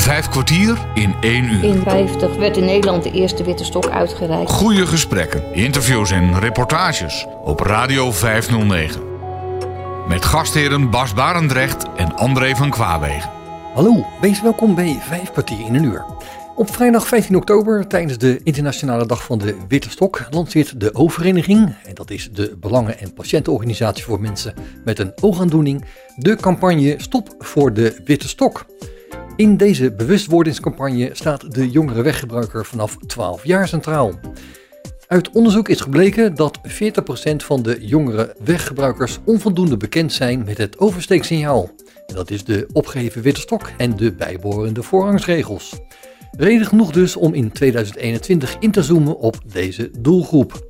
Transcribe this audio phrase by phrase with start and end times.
[0.00, 1.64] Vijf kwartier in één uur.
[1.64, 4.50] In 50 werd in Nederland de eerste witte stok uitgereikt.
[4.50, 9.00] Goede gesprekken, interviews en reportages op Radio 509.
[10.08, 13.30] Met gastheren Bas Barendrecht en André van Kwaabegen.
[13.74, 16.04] Hallo, wees welkom bij Vijf kwartier in een uur.
[16.56, 21.74] Op vrijdag 15 oktober, tijdens de Internationale Dag van de Witte Stok, lanceert de O-vereniging,
[21.84, 24.54] en dat is de belangen- en patiëntenorganisatie voor mensen
[24.84, 25.84] met een oogaandoening,
[26.16, 28.66] de campagne Stop voor de Witte Stok.
[29.40, 34.12] In deze bewustwordingscampagne staat de jongere weggebruiker vanaf 12 jaar centraal.
[35.06, 40.78] Uit onderzoek is gebleken dat 40% van de jongere weggebruikers onvoldoende bekend zijn met het
[40.78, 41.70] oversteeksignaal.
[42.06, 45.78] En dat is de opgeheven witte stok en de bijbehorende voorrangsregels.
[46.30, 50.68] Reden genoeg dus om in 2021 in te zoomen op deze doelgroep.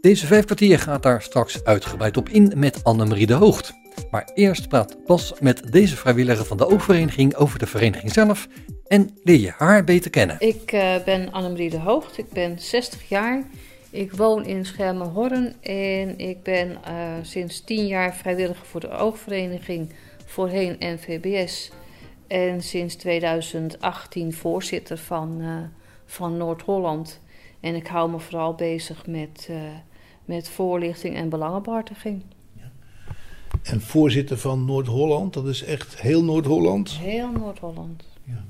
[0.00, 3.72] Deze vijf kwartier gaat daar straks uitgebreid op in met Annemarie de Hoogt.
[4.10, 8.48] Maar eerst praat Bas met deze vrijwilliger van de Oogvereniging over de vereniging zelf
[8.86, 10.36] en leer je haar beter kennen.
[10.38, 13.42] Ik uh, ben Annemarie de Hoogt, ik ben 60 jaar.
[13.90, 19.92] Ik woon in Schermenhorn en ik ben uh, sinds 10 jaar vrijwilliger voor de Oogvereniging,
[20.26, 21.70] voorheen NVBS.
[22.26, 25.56] En sinds 2018 voorzitter van, uh,
[26.06, 27.20] van Noord-Holland.
[27.60, 29.50] En ik hou me vooral bezig met,
[30.24, 32.22] met voorlichting en belangenbehartiging.
[33.68, 36.90] En voorzitter van Noord-Holland, dat is echt heel Noord-Holland?
[36.90, 38.04] Heel Noord-Holland.
[38.24, 38.44] Ja.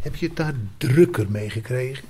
[0.00, 2.04] Heb je het daar drukker mee gekregen?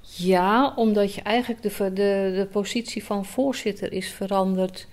[0.00, 4.86] Ja, omdat je eigenlijk de, de, de positie van voorzitter is veranderd.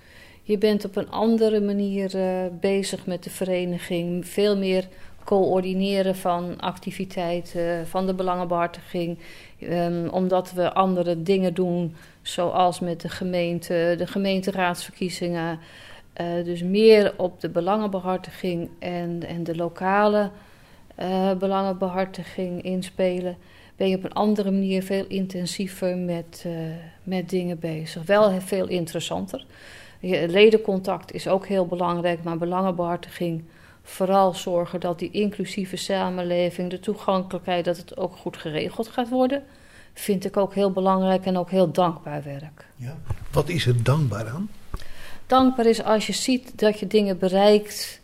[0.44, 4.28] Je bent op een andere manier uh, bezig met de vereniging.
[4.28, 4.88] Veel meer
[5.28, 9.18] coördineren van activiteiten, van de belangenbehartiging.
[9.62, 15.60] Um, omdat we andere dingen doen, zoals met de gemeente, de gemeenteraadsverkiezingen.
[16.22, 20.30] Uh, dus meer op de belangenbehartiging en, en de lokale
[21.00, 23.38] uh, belangenbehartiging inspelen.
[23.76, 26.54] Ben je op een andere manier veel intensiever met, uh,
[27.04, 28.04] met dingen bezig.
[28.06, 29.46] Wel veel interessanter.
[30.28, 33.44] Ledencontact is ook heel belangrijk, maar belangenbehartiging
[33.90, 39.44] vooral zorgen dat die inclusieve samenleving, de toegankelijkheid, dat het ook goed geregeld gaat worden.
[39.94, 42.66] Vind ik ook heel belangrijk en ook heel dankbaar werk.
[42.76, 42.98] Ja.
[43.32, 44.50] Wat is er dankbaar aan?
[45.28, 47.97] Dankbaar is als je ziet dat je dingen bereikt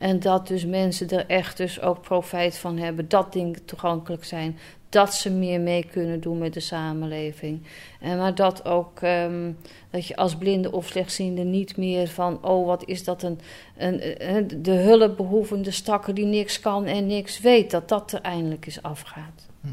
[0.00, 4.58] en dat dus mensen er echt dus ook profijt van hebben, dat dingen toegankelijk zijn,
[4.88, 7.62] dat ze meer mee kunnen doen met de samenleving.
[8.00, 9.56] En maar dat ook um,
[9.90, 13.38] dat je als blinde of slechtziende niet meer van oh wat is dat een,
[13.76, 18.66] een, een de hulpbehoevende stakker die niks kan en niks weet, dat dat er eindelijk
[18.66, 19.46] eens afgaat.
[19.60, 19.68] Hm.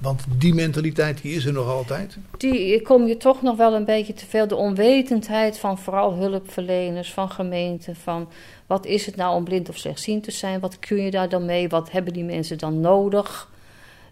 [0.00, 2.18] Want die mentaliteit die is er nog altijd?
[2.38, 4.48] Die kom je toch nog wel een beetje te veel.
[4.48, 7.96] De onwetendheid van vooral hulpverleners, van gemeenten.
[7.96, 8.28] Van
[8.70, 10.60] wat is het nou om blind of slechtziend te zijn?
[10.60, 11.68] Wat kun je daar dan mee?
[11.68, 13.50] Wat hebben die mensen dan nodig?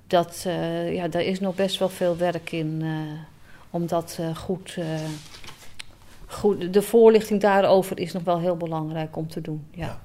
[0.06, 2.91] Dat, uh, ja, daar is nog best wel veel werk in uh,
[3.70, 4.78] om dat uh, goed,
[6.26, 6.72] goed.
[6.72, 9.64] De voorlichting daarover is nog wel heel belangrijk om te doen.
[9.70, 10.00] Ja.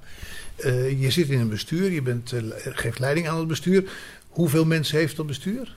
[0.57, 0.71] ja.
[0.73, 3.91] je zit in een bestuur, je bent, geeft leiding aan het bestuur.
[4.29, 5.75] Hoeveel mensen heeft dat bestuur?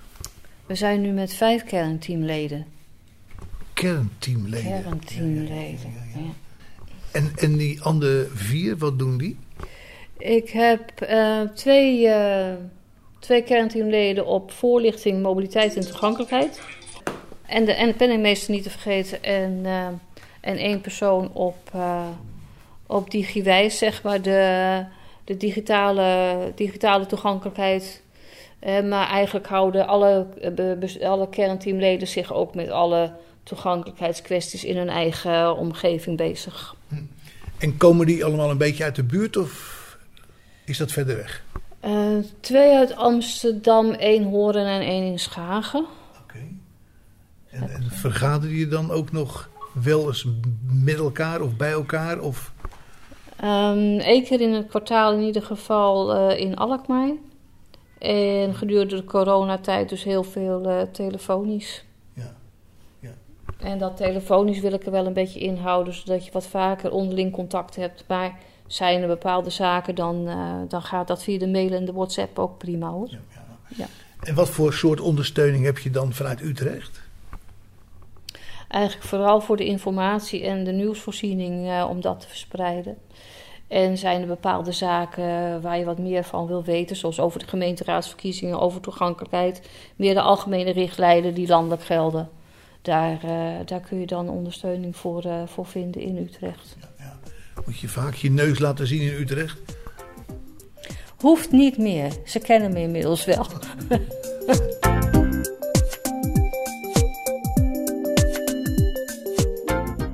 [0.66, 2.66] We zijn nu met vijf kernteamleden.
[3.72, 4.82] Kernteamleden?
[4.82, 6.20] Kernteamleden, ja.
[6.20, 6.44] ja, ja
[7.16, 9.38] en, en die andere vier, wat doen die?
[10.19, 12.53] Ik heb uh, twee, uh,
[13.19, 16.60] twee kernteamleden op voorlichting, mobiliteit en toegankelijkheid.
[17.47, 19.22] En de, en de penningmeester niet te vergeten.
[19.22, 19.87] En, uh,
[20.41, 21.56] en één persoon op,
[22.87, 24.84] op DigiWijs, zeg maar, de,
[25.25, 28.03] de digitale, digitale toegankelijkheid.
[28.60, 30.26] maar eigenlijk houden alle,
[31.03, 33.12] alle kernteamleden zich ook met alle
[33.47, 36.75] toegankelijkheidskwesties in hun eigen omgeving bezig.
[37.59, 39.75] En komen die allemaal een beetje uit de buurt of
[40.65, 41.45] is dat verder weg?
[41.85, 45.81] Uh, twee uit Amsterdam, één Horen en één in Schagen.
[45.81, 46.21] Oké.
[46.23, 46.49] Okay.
[47.51, 50.27] En, en vergaderen je dan ook nog wel eens
[50.73, 52.21] met elkaar of bij elkaar?
[52.21, 52.53] Of?
[53.45, 57.12] Um, Eén keer in het kwartaal in ieder geval uh, in Alkmaar.
[57.99, 61.85] En gedurende de coronatijd dus heel veel uh, telefonisch.
[63.58, 67.32] En dat telefonisch wil ik er wel een beetje inhouden, zodat je wat vaker onderling
[67.32, 68.05] contact hebt.
[68.08, 71.93] Maar zijn er bepaalde zaken, dan, uh, dan gaat dat via de mail en de
[71.93, 73.08] WhatsApp ook prima hoor.
[73.11, 73.44] Ja, ja.
[73.76, 73.87] Ja.
[74.20, 77.00] En wat voor soort ondersteuning heb je dan vanuit Utrecht?
[78.69, 82.97] Eigenlijk vooral voor de informatie en de nieuwsvoorziening uh, om dat te verspreiden.
[83.69, 87.47] En zijn er bepaalde zaken waar je wat meer van wil weten, zoals over de
[87.47, 92.29] gemeenteraadsverkiezingen, over toegankelijkheid, meer de algemene richtlijnen die landelijk gelden
[92.87, 96.77] daar, uh, daar kun je dan ondersteuning voor, uh, voor vinden in Utrecht.
[96.81, 97.19] Ja, ja.
[97.67, 99.59] Moet je vaak je neus laten zien in Utrecht?
[101.17, 102.12] Hoeft niet meer.
[102.25, 103.47] Ze kennen me inmiddels wel.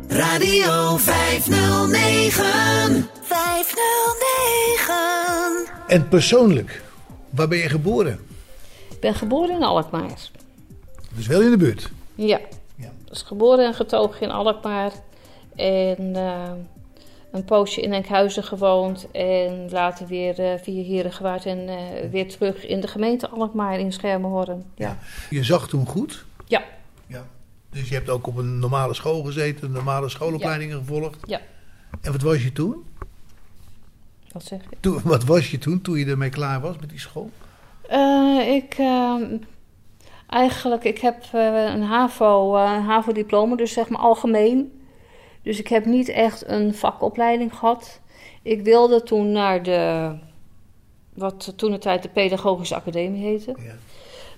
[0.09, 3.09] Radio 509.
[3.23, 5.67] 509.
[5.87, 6.83] En persoonlijk,
[7.31, 8.21] waar ben je geboren?
[8.91, 10.31] Ik ben geboren in Alkmaar.
[11.15, 11.91] Dus wel in de buurt.
[12.15, 12.41] Ja.
[13.13, 14.93] Dus geboren en getogen in Alkmaar.
[15.57, 16.51] En eh,
[17.33, 19.11] een poosje in Enkhuizen gewoond.
[19.11, 23.93] En later weer eh, via Herengewaard en eh, weer terug in de gemeente Alkmaar in
[23.93, 24.65] Schermenhorn.
[24.75, 24.99] Ja.
[25.31, 26.25] Je zag toen goed.
[26.47, 26.65] Ja.
[27.07, 27.27] Ja.
[27.71, 31.19] Dus je hebt ook op een normale school gezeten, normale schoolopleidingen gevolgd.
[31.27, 31.41] Ja.
[32.01, 32.85] En wat was je toen?
[34.33, 34.77] Wat zeg je?
[34.81, 35.01] toen?
[35.05, 37.31] Wat was je toen, toen je ermee klaar was met die school?
[37.89, 38.77] Eh, ik,
[40.33, 44.81] eigenlijk, ik heb eh, een HAVO, eh, een HAVO-diploma, dus zeg maar algemeen.
[45.43, 48.01] Dus ik heb niet echt een vakopleiding gehad.
[48.43, 50.13] Ik wilde toen naar de,
[51.15, 53.55] wat toen de tijd de Pedagogische Academie heette.
[53.59, 53.75] Ja.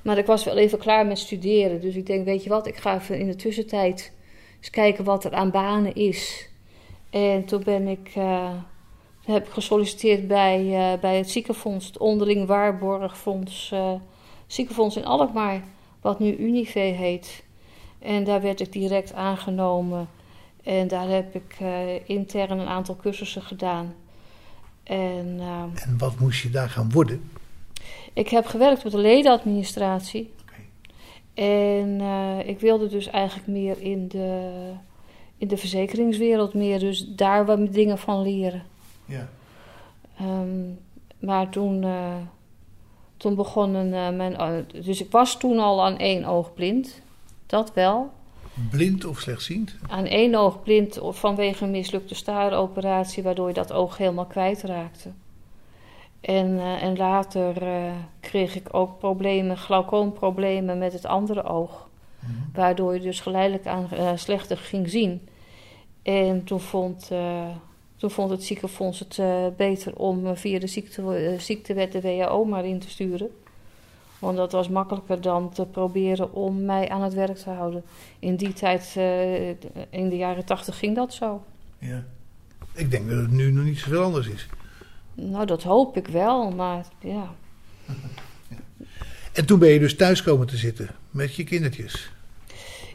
[0.03, 1.81] Maar ik was wel even klaar met studeren.
[1.81, 4.13] Dus ik denk, weet je wat, ik ga even in de tussentijd
[4.59, 6.49] eens kijken wat er aan banen is.
[7.11, 8.53] En toen ben ik, eh,
[9.25, 13.75] heb ik gesolliciteerd bij, bij het ziekenfonds, het onderling waarborgfonds,
[14.47, 15.63] ziekenfonds in Alkmaar,
[16.05, 17.45] wat nu Unive heet.
[17.99, 20.09] En daar werd ik direct aangenomen.
[20.63, 23.95] En daar heb ik eh, intern een aantal cursussen gedaan.
[24.83, 27.31] En eh, En wat moest je daar gaan worden?
[28.13, 30.33] ik heb gewerkt op de ledenadministratie.
[31.35, 34.51] En eh, ik wilde dus eigenlijk meer in de,
[35.37, 36.79] in de verzekeringswereld meer.
[36.79, 38.63] Dus daar wat dingen van leren.
[39.05, 39.29] Ja.
[40.19, 40.71] Ehm,
[41.19, 42.17] maar toen, eh,
[43.17, 44.37] toen begon een, eh, mijn...
[44.37, 47.03] eh, dus ik was toen al aan één oog blind.
[47.47, 48.13] Dat wel.
[48.71, 49.77] Blind of slechtziend?
[49.89, 53.23] Aan één oog blind vanwege een mislukte staaroperatie...
[53.23, 55.11] waardoor je dat oog helemaal kwijtraakte.
[56.21, 57.55] En, eh, en later
[58.21, 61.89] kreeg ik ook problemen, glaucoomproblemen met het andere oog.
[62.53, 65.29] Waardoor je dus geleidelijk aan slechter ging zien.
[66.03, 67.11] En toen vond,
[67.97, 72.01] toen vond het ziekenfonds het eh, beter om eh, via de ziekte, eh, ziektewet de
[72.01, 73.31] WHO maar in te sturen.
[74.19, 77.85] Want dat was makkelijker dan te proberen om mij aan het werk te houden.
[78.19, 78.95] In die tijd,
[79.91, 81.45] in de jaren tachtig, ging dat zo.
[81.79, 82.05] Ja.
[82.75, 84.47] Ik denk dat het nu nog niet zoveel anders is.
[85.15, 87.35] Nou, dat hoop ik wel, maar ja.
[89.33, 92.11] En toen ben je dus thuis komen te zitten met je kindertjes.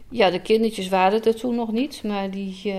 [0.10, 2.74] Ja, de kindertjes waren er toen nog niet, maar die.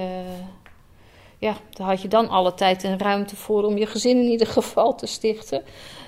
[1.40, 4.46] Ja, daar had je dan alle tijd en ruimte voor om je gezin in ieder
[4.46, 5.62] geval te stichten.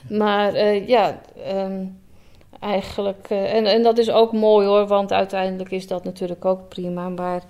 [0.08, 1.86] Maar eh, ja, ehm,
[2.60, 3.26] eigenlijk.
[3.30, 7.08] eh, en, en dat is ook mooi hoor, want uiteindelijk is dat natuurlijk ook prima.
[7.08, 7.42] Maar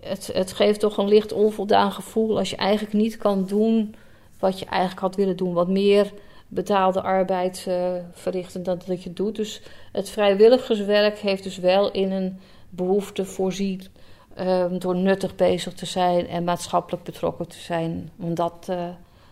[0.00, 3.94] het, het geeft toch een licht onvoldaan gevoel als je eigenlijk niet kan doen
[4.38, 5.52] wat je eigenlijk had willen doen.
[5.52, 6.12] Wat meer
[6.48, 9.36] betaalde arbeid eh, verrichten dan dat je doet.
[9.36, 13.82] Dus het vrijwilligerswerk heeft dus wel in een behoefte voorzien
[14.36, 18.10] ehm, door nuttig bezig te zijn en maatschappelijk betrokken te zijn.
[18.16, 18.88] Want dat, eh,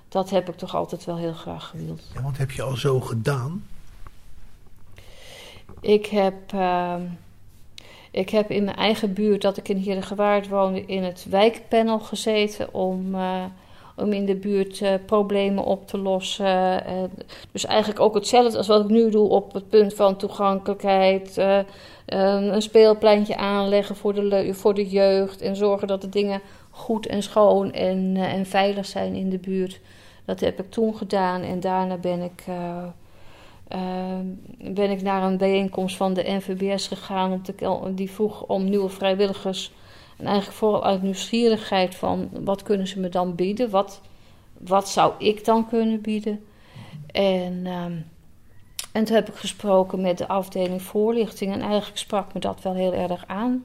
[0.08, 2.10] dat heb ik toch altijd wel heel graag gewild.
[2.14, 3.66] Ja, want heb je al zo gedaan?
[5.80, 7.02] Ik heb, ehm,
[8.10, 12.74] ik heb in mijn eigen buurt, dat ik in Herengewaard woonde, in het wijkpanel gezeten
[12.74, 13.44] om, eh,
[13.96, 16.86] om in de buurt eh, problemen op te lossen.
[16.86, 17.10] En
[17.52, 21.38] dus eigenlijk ook hetzelfde als wat ik nu doe op het punt van toegankelijkheid.
[21.38, 21.58] eh,
[22.06, 26.40] een een speelpleintje aanleggen voor de, voor de jeugd en zorgen dat de dingen
[26.70, 29.80] goed en schoon en, eh, en veilig zijn in de buurt.
[30.24, 32.44] Dat heb ik toen gedaan en daarna ben ik...
[32.46, 32.84] eh,
[33.74, 37.32] uh, ben ik naar een bijeenkomst van de NVBS gegaan.
[37.32, 37.54] Om te,
[37.94, 39.72] die vroeg om nieuwe vrijwilligers.
[40.24, 43.70] En eigenlijk vooral uit nieuwsgierigheid van wat kunnen ze me dan bieden?
[43.70, 44.00] Wat,
[44.58, 46.44] wat zou ik dan kunnen bieden?
[47.06, 47.92] En, ehm,
[48.92, 51.52] en toen heb ik gesproken met de afdeling voorlichting.
[51.52, 53.64] En eigenlijk sprak me dat wel heel erg aan.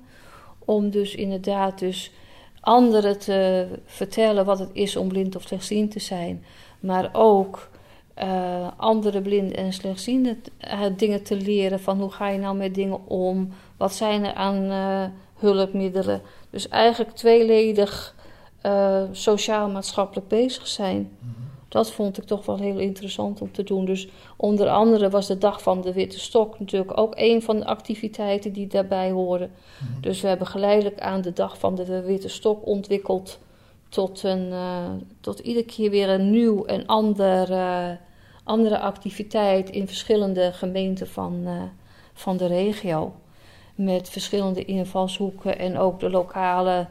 [0.60, 2.12] Om dus inderdaad dus
[2.60, 6.44] anderen te vertellen wat het is om blind of slechtziend te zijn.
[6.80, 7.70] Maar ook
[8.13, 11.80] eh, andere blinden en slechtzienden uh, dingen te leren.
[11.80, 13.50] Van hoe ga je nou met dingen om?
[13.78, 15.04] Wat zijn er aan uh,
[15.36, 16.22] hulpmiddelen?
[16.50, 18.15] Dus eigenlijk tweeledig
[18.65, 21.18] uh, sociaal-maatschappelijk bezig zijn.
[21.70, 23.86] Dat vond ik toch wel heel interessant om te doen.
[23.86, 27.65] Dus onder andere was de Dag van de Witte Stok natuurlijk ook een van de
[27.65, 29.51] activiteiten die daarbij horen.
[29.79, 30.01] Mm-hmm.
[30.01, 33.39] Dus we hebben geleidelijk aan de Dag van de Witte Stok ontwikkeld
[33.89, 34.89] tot, een, uh,
[35.22, 37.89] tot iedere keer weer een nieuw en ander, uh,
[38.44, 41.48] andere activiteit in verschillende gemeenten van,
[42.13, 43.13] van de regio.
[43.80, 46.88] Met verschillende invalshoeken en ook de lokale,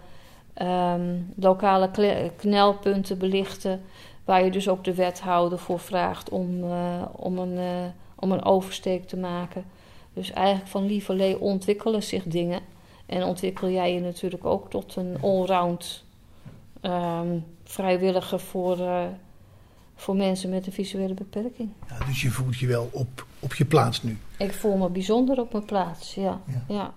[0.63, 1.91] um, lokale
[2.37, 3.81] knelpunten belichten.
[4.25, 8.45] Waar je dus ook de wethouder voor vraagt om, eh, om, een, uh, om een
[8.45, 9.65] oversteek te maken.
[10.13, 12.61] Dus eigenlijk van lieverlee ontwikkelen zich dingen.
[13.07, 16.05] En ontwikkel jij je natuurlijk ook tot een allround
[16.83, 19.03] um, vrijwilliger voor, uh,
[19.95, 21.71] voor mensen met een visuele beperking.
[21.89, 24.19] Ja, dus je voelt je wel op, op je plaats nu?
[24.39, 26.41] Ik voel me bijzonder op mijn plaats, ja.
[26.47, 26.65] ja.
[26.69, 26.95] ja.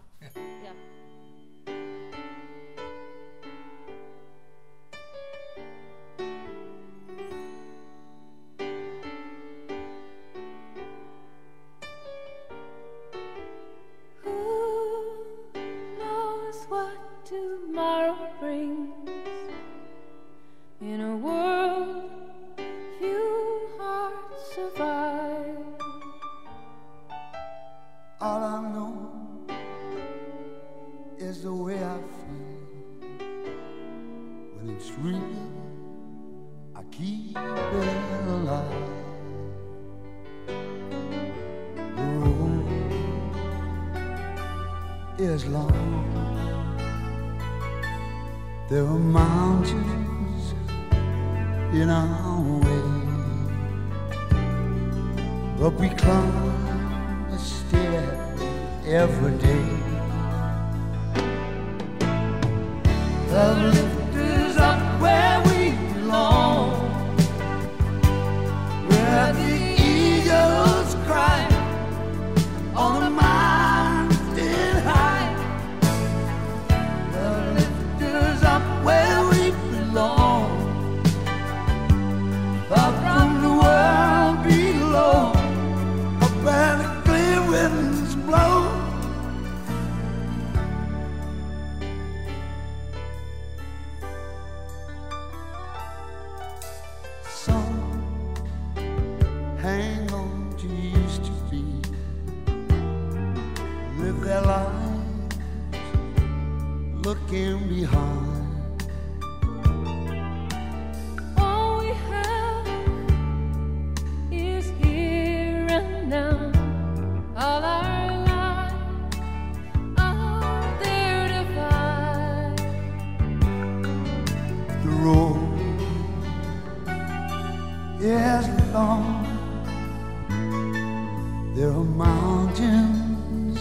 [131.53, 133.59] There are mountains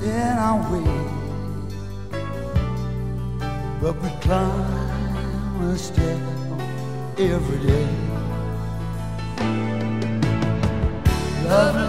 [0.00, 0.86] in our way,
[3.80, 6.20] but we climb a step
[7.18, 7.88] every day.
[11.48, 11.85] Love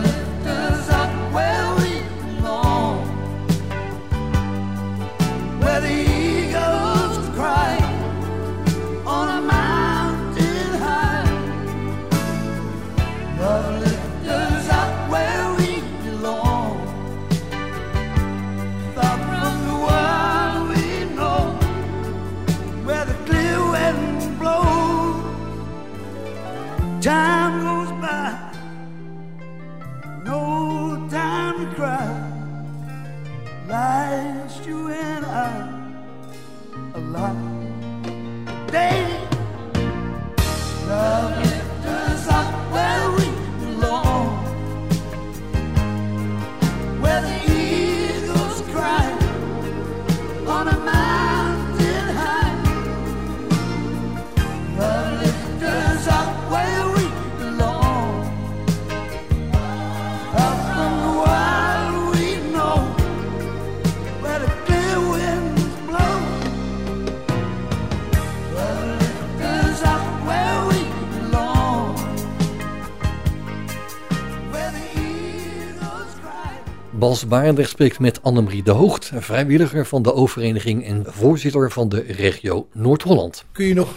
[77.28, 82.68] Barendrecht spreekt met Annemarie de Hoogt, vrijwilliger van de overeniging en voorzitter van de regio
[82.74, 83.46] Noord-Holland.
[83.52, 83.94] Kun je nog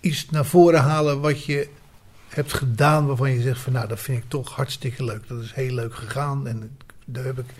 [0.00, 1.68] iets naar voren halen wat je
[2.28, 5.28] hebt gedaan waarvan je zegt van nou dat vind ik toch hartstikke leuk.
[5.28, 7.54] Dat is heel leuk gegaan en daar heb ik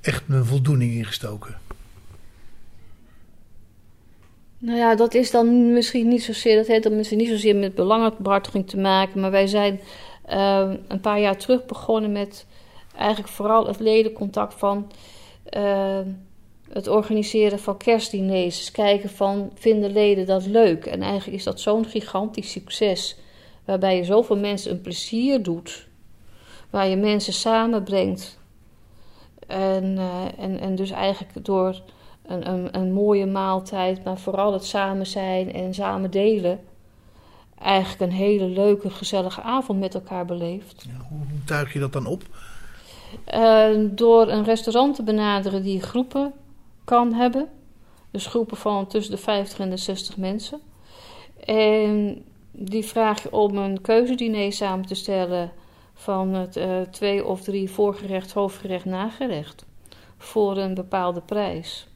[0.00, 1.58] echt mijn voldoening in gestoken.
[4.58, 7.74] Nou ja, dat is dan misschien niet zozeer, dat heeft dan misschien niet zozeer met
[7.74, 9.80] belangenbehartiging te maken, maar wij zijn
[10.30, 12.46] uh, een paar jaar terug begonnen met
[13.00, 14.90] eigenlijk vooral het ledencontact van
[15.56, 15.98] uh,
[16.68, 18.56] het organiseren van kerstdiners.
[18.56, 20.86] Dus kijken van, vinden leden dat leuk?
[20.86, 23.16] En eigenlijk is dat zo'n gigantisch succes.
[23.64, 25.88] Waarbij je zoveel mensen een plezier doet.
[26.70, 28.38] Waar je mensen samenbrengt.
[29.46, 31.82] En, uh, en, en dus eigenlijk door
[32.26, 36.60] een, een, een mooie maaltijd, maar vooral het samen zijn en samen delen
[37.60, 40.84] eigenlijk een hele leuke, gezellige avond met elkaar beleefd.
[40.88, 42.22] Ja, hoe tuig je dat dan op?
[43.24, 46.32] Eh, door een restaurant te benaderen die groepen
[46.84, 47.48] kan hebben.
[48.10, 50.60] Dus groepen van tussen de 50 en de 60 mensen.
[51.44, 55.52] En die vraag je om een keuzediner samen te stellen
[55.94, 59.66] van het, eh, twee of drie voorgerecht, hoofdgerecht, nagerecht.
[60.16, 61.88] Voor een bepaalde prijs.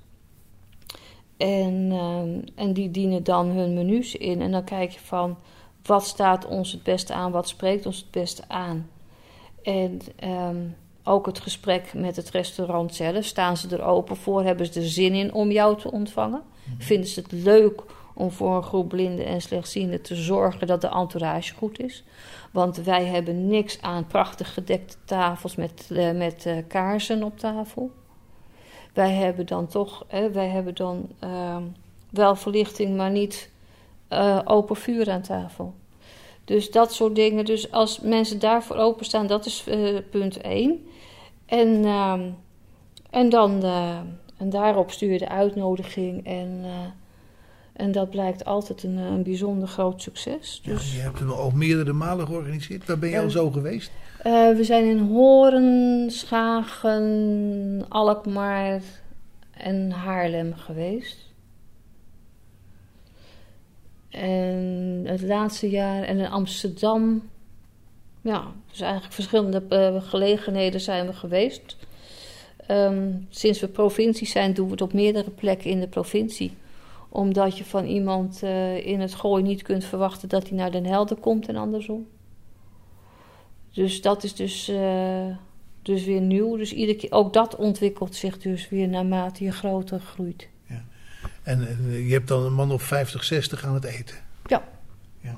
[1.37, 4.41] En, eh, en die dienen dan hun menus in.
[4.41, 5.37] En dan kijk je van
[5.83, 8.91] wat staat ons het beste aan, wat spreekt ons het beste aan.
[9.63, 10.67] En ehm,
[11.05, 13.25] ook het gesprek met het restaurant zelf.
[13.25, 14.45] Staan ze er open voor?
[14.45, 16.43] Hebben ze er zin in om jou te ontvangen?
[16.79, 17.83] Vinden ze het leuk
[18.15, 22.05] om voor een groep blinden en slechtzienden te zorgen dat de entourage goed is?
[22.51, 27.91] Want wij hebben niks aan prachtig gedekte tafels met, eh, met eh, kaarsen op tafel.
[28.93, 31.63] Wij hebben dan toch, hè, wij hebben dan ehm,
[32.11, 33.51] wel verlichting, maar niet
[34.09, 35.75] eh, open vuur aan tafel.
[36.45, 37.45] Dus dat soort dingen.
[37.45, 39.65] Dus als mensen daarvoor openstaan, dat is
[40.11, 40.87] punt 1.
[41.59, 42.31] En, ehm,
[43.11, 43.99] en dan eh,
[44.37, 46.27] en daarop stuur je de uitnodiging.
[46.27, 46.71] En, eh,
[47.73, 50.61] en dat blijkt altijd een, een bijzonder groot succes.
[50.63, 52.87] Ja, Dus, je hebt hem al meerdere malen georganiseerd.
[52.87, 53.91] Waar ben je al zo geweest?
[54.23, 58.83] eh, we zijn in Horen, Schagen, Alkmaar
[59.51, 61.33] en Haarlem geweest.
[64.11, 67.23] En het laatste jaar en in Amsterdam.
[68.25, 71.77] Ja, dus eigenlijk verschillende eh, gelegenheden zijn we geweest.
[72.67, 76.57] Ehm, sinds we provincie zijn, doen we het op meerdere plekken in de provincie.
[77.09, 80.87] Omdat je van iemand eh, in het gooi niet kunt verwachten dat hij naar Den
[80.87, 82.07] Helder komt en andersom.
[83.73, 85.27] Dus dat is dus, eh,
[85.83, 86.57] dus weer nieuw.
[86.57, 90.49] Dus iedere keer, ook dat ontwikkelt zich dus weer naarmate je groter groeit.
[91.43, 94.17] En eh, je hebt dan een man of 50, 60 aan het eten.
[94.47, 94.69] Ja.
[95.21, 95.37] ja.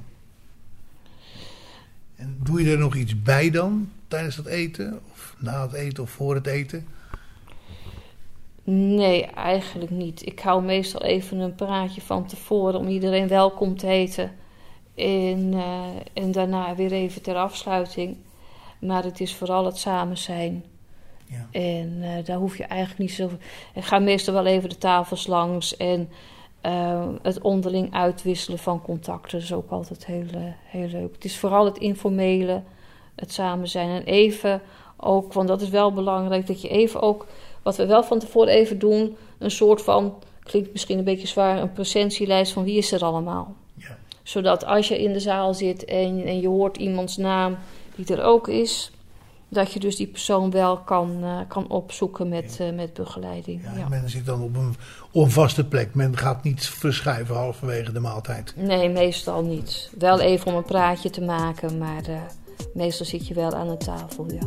[2.17, 5.01] En doe je er nog iets bij dan tijdens het eten?
[5.13, 6.87] Of na het eten of voor het eten?
[8.65, 10.27] Nee, eigenlijk niet.
[10.27, 14.33] Ik hou meestal even een praatje van tevoren om iedereen welkom te heten.
[14.95, 18.17] En, eh, en daarna weer even ter afsluiting.
[18.79, 20.65] Maar het is vooral het samen zijn.
[21.27, 21.49] Ja.
[21.51, 23.31] En eh, daar hoef je eigenlijk niet zo.
[23.75, 25.77] Ik ga meestal wel even de tafels langs.
[25.77, 26.09] En
[26.67, 31.15] eh, het onderling uitwisselen van contacten is ook altijd heel, eh, heel leuk.
[31.15, 32.63] Het is vooral het informele,
[33.15, 33.91] het samen zijn.
[33.91, 34.63] En even
[34.97, 37.27] ook, want dat is wel belangrijk, dat je even ook.
[37.63, 40.15] Wat we wel van tevoren even doen, een soort van.
[40.43, 43.55] Klinkt misschien een beetje zwaar, een presentielijst van wie is er allemaal.
[43.75, 43.97] Ja.
[44.23, 47.57] Zodat als je in de zaal zit en, en je hoort iemands naam
[47.95, 48.91] die er ook is,
[49.49, 53.63] dat je dus die persoon wel kan, eh, kan opzoeken met, eh, met begeleiding.
[53.63, 53.89] Ja, Ja.
[53.89, 54.75] Men zit dan op een
[55.13, 55.95] onvaste plek.
[55.95, 58.53] Men gaat niet verschuiven halverwege de maaltijd.
[58.57, 59.91] Nee, meestal niet.
[59.99, 62.21] Wel even om een praatje te maken, maar eh,
[62.75, 64.47] meestal zit je wel aan de tafel, ja.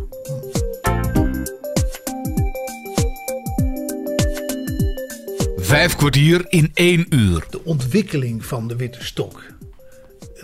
[5.58, 7.46] Vijf kwartier in één uur.
[7.50, 9.44] De ontwikkeling van de witte stok.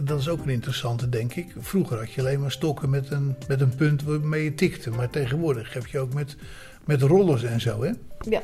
[0.02, 1.54] Dat is ook een interessante, denk ik.
[1.58, 4.90] Vroeger had je alleen maar stokken met een, met een punt waarmee je tikte.
[4.90, 6.36] Maar tegenwoordig heb je ook met,
[6.86, 7.92] met rollers en zo, hè?
[8.30, 8.42] Ja.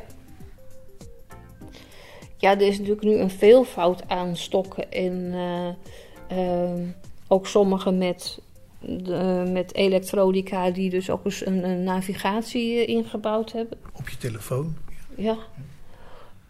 [2.38, 5.68] Ja, er is natuurlijk nu een veelvoud aan stokken en eh,
[6.38, 6.80] ehm,
[7.28, 8.40] ook sommige met,
[8.80, 13.78] de- met elektrodica die dus ook eens een, een navigatie eh, ingebouwd hebben.
[13.94, 14.76] Op je telefoon.
[15.16, 15.38] Ja.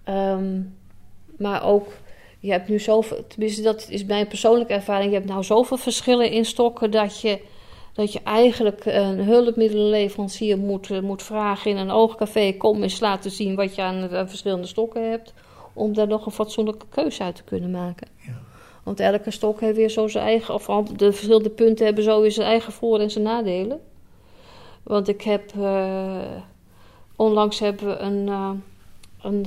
[0.04, 0.62] Ehm,
[1.38, 1.88] maar ook,
[2.42, 6.32] je hebt nu zoveel, tenminste dat is mijn persoonlijke ervaring, je hebt nou zoveel verschillen
[6.32, 7.42] in stokken dat je,
[7.94, 13.32] dat je eigenlijk een hulpmiddelenleverancier moet, eh, moet vragen in een oogcafé, kom eens laten
[13.32, 15.34] zien wat je aan, aan verschillende stokken hebt,
[15.74, 18.08] om daar nog een fatsoenlijke keuze uit te kunnen maken.
[18.16, 18.42] Ja.
[18.84, 22.32] Want elke stok heeft weer zo zijn eigen, of de verschillende punten hebben zo weer
[22.32, 23.80] zijn eigen voor- en zijn nadelen.
[24.84, 26.22] Want ik heb, eh,
[27.16, 28.52] onlangs hebben we een, eh,
[29.22, 29.46] een,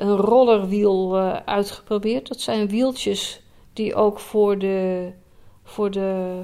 [0.00, 2.28] een rollerwiel eh, uitgeprobeerd.
[2.28, 5.10] Dat zijn wieltjes die ook voor de,
[5.62, 6.40] voor de,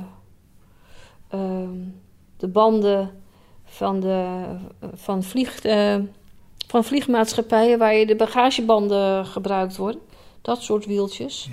[1.29, 1.79] ehm,
[2.37, 3.23] de banden
[3.65, 4.45] van, de,
[4.95, 5.97] van, vlieg, eh,
[6.67, 10.01] van vliegmaatschappijen waar je de bagagebanden gebruikt worden.
[10.43, 11.49] Dat soort wieltjes.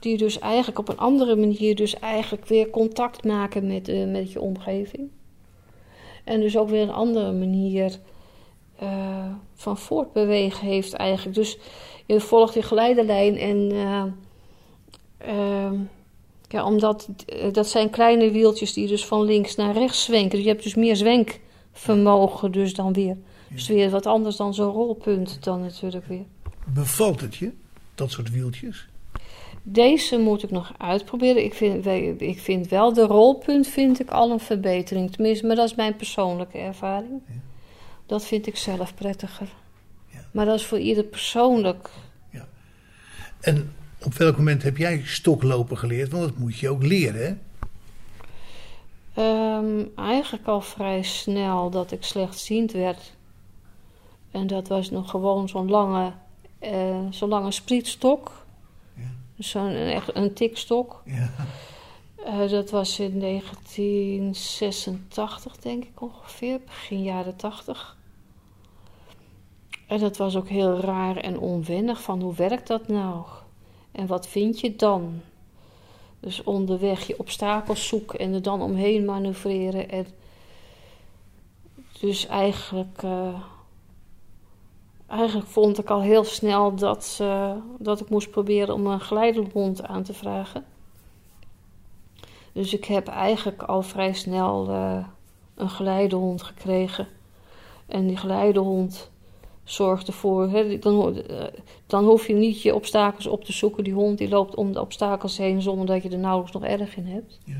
[0.00, 4.32] Die dus eigenlijk op een andere manier dus eigenlijk weer contact maken met, eh, met
[4.32, 5.10] je omgeving.
[6.24, 7.98] En dus ook weer een andere manier
[8.78, 11.36] eh, van voortbewegen heeft eigenlijk.
[11.36, 11.58] Dus
[12.06, 14.04] je volgt je geleidelijn en eh,
[15.18, 15.74] ehm,
[16.48, 20.30] ja, omdat eh, dat zijn kleine wieltjes die dus van links naar rechts zwenken.
[20.30, 23.16] Dus je hebt dus meer zwenkvermogen dus dan weer.
[23.50, 26.24] Dus weer wat anders dan zo'n rolpunt dan natuurlijk weer.
[26.74, 27.52] Bevalt het je,
[27.94, 28.88] dat soort wieltjes?
[29.62, 31.44] Deze moet ik nog uitproberen.
[31.44, 31.86] Ik vind,
[32.20, 35.12] ik vind wel de rolpunt vind ik al een verbetering.
[35.12, 37.20] Tenminste, maar dat is mijn persoonlijke ervaring.
[37.26, 37.47] Ja.
[38.08, 39.48] Dat vind ik zelf prettiger.
[40.06, 40.24] Ja.
[40.30, 41.90] Maar dat is voor ieder persoonlijk.
[43.40, 46.10] En op welk moment heb jij stoklopen geleerd?
[46.10, 47.34] Want dat moet je ook leren, hè?
[49.14, 53.16] Ehm, eigenlijk al vrij snel dat ik slechtziend werd.
[54.30, 56.12] En dat was nog gewoon zo'n lange,
[56.58, 58.46] eh, zo'n lange sprietstok.
[58.94, 59.10] Ja.
[59.38, 61.02] Zo'n echt een tikstok.
[61.04, 61.30] Ja.
[62.24, 67.97] Eh, dat was in 1986, denk ik ongeveer, begin jaren 80.
[69.88, 73.24] En dat was ook heel raar en onwennig van hoe werkt dat nou?
[73.92, 75.20] En wat vind je dan?
[76.20, 79.90] Dus onderweg je obstakels zoeken en er dan omheen manoeuvreren.
[79.90, 80.06] En
[82.00, 83.34] dus eigenlijk, eh,
[85.06, 89.86] eigenlijk vond ik al heel snel dat, eh, dat ik moest proberen om een geleidehond
[89.86, 90.64] aan te vragen.
[92.52, 95.04] Dus ik heb eigenlijk al vrij snel eh,
[95.54, 97.08] een geleidehond gekregen.
[97.86, 99.10] En die geleidehond
[99.70, 100.50] zorgt ervoor.
[100.50, 101.44] Hè, dan, eh,
[101.86, 103.84] dan hoef je niet je obstakels op te zoeken.
[103.84, 106.96] Die hond die loopt om de obstakels heen zonder dat je er nauwelijks nog erg
[106.96, 107.38] in hebt.
[107.44, 107.54] Ja.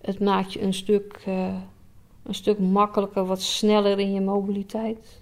[0.00, 1.54] Het maakt je een stuk, eh,
[2.22, 5.20] een stuk makkelijker, wat sneller in je mobiliteit.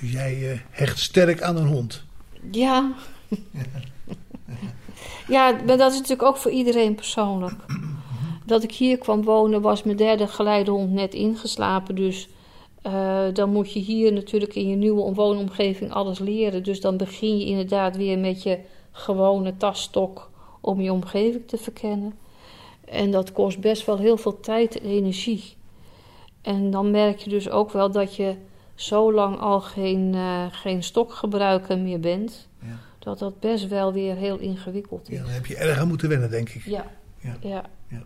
[0.00, 2.04] Dus jij eh, hecht sterk aan een hond.
[2.50, 2.92] Ja.
[5.28, 7.64] ja, maar dat is natuurlijk ook voor iedereen persoonlijk.
[8.46, 11.94] Dat ik hier kwam wonen was mijn derde geleidehond net ingeslapen.
[11.94, 12.28] Dus
[12.82, 16.62] eh, dan moet je hier natuurlijk in je nieuwe woonomgeving alles leren.
[16.62, 18.58] Dus dan begin je inderdaad weer met je
[18.92, 22.12] gewone tasstok om je omgeving te verkennen.
[22.84, 25.54] En dat kost best wel heel veel tijd en energie.
[26.42, 28.34] En dan merk je dus ook wel dat je
[28.74, 32.48] zo lang al geen, eh, geen stokgebruiker meer bent.
[32.62, 32.78] Ja.
[32.98, 35.18] Dat dat best wel weer heel ingewikkeld is.
[35.18, 36.64] Ja, daar heb je erg aan moeten wennen, denk ik.
[36.64, 36.86] Ja.
[37.18, 37.36] Ja.
[37.88, 38.02] ja.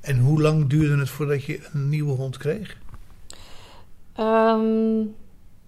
[0.00, 2.82] En hoe lang duurde het voordat je een nieuwe hond kreeg?
[4.14, 5.06] Ehm,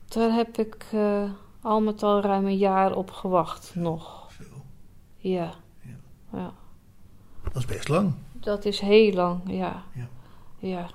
[0.09, 1.31] daar heb ik eh,
[1.61, 4.29] al met al ruim een jaar op gewacht nog.
[5.17, 5.55] Ja.
[5.81, 5.95] Ja.
[6.33, 6.53] ja.
[7.43, 8.13] Dat is best lang.
[8.33, 9.83] Dat is heel lang, ja.
[9.95, 10.09] Ja.
[10.59, 10.89] Ja,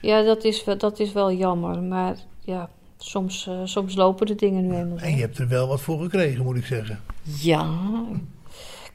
[0.00, 1.82] ja dat, is, wel- dat is wel jammer.
[1.82, 4.98] Maar ja, soms, eh, soms lopen de dingen nu eenmaal.
[4.98, 7.00] En je hebt er wel wat voor gekregen, moet ik zeggen.
[7.22, 7.70] Ja.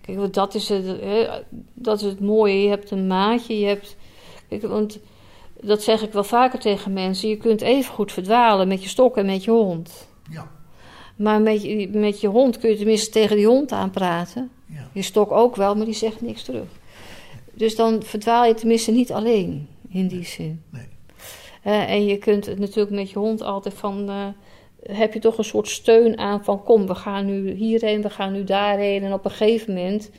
[0.02, 1.28] Kijk, dat is, het, hè,
[1.74, 2.62] dat is het mooie.
[2.62, 3.98] Je hebt een maatje, je hebt...
[4.48, 5.00] Kijk, want
[5.62, 7.30] dat zeg ik wel vaker tegen mensen.
[7.30, 10.08] Je kunt even goed verdwalen met je stok en met je hond.
[10.30, 10.52] Ja.
[11.16, 14.52] Maar met je, met je hond kun je tenminste tegen die hond aanpraten.
[14.66, 14.90] Ja.
[14.94, 16.68] Je stok ook wel, maar die zegt niks terug.
[17.54, 20.64] Dus dan verdwaal je tenminste niet alleen, in die zin.
[20.70, 20.88] Nee.
[21.64, 24.10] Eh, en je kunt het natuurlijk met je hond altijd van...
[24.10, 24.28] eh,
[24.96, 26.64] heb je toch een soort steun aan van...
[26.64, 29.04] kom, we gaan nu hierheen, we gaan nu daarheen.
[29.04, 30.12] En op een gegeven moment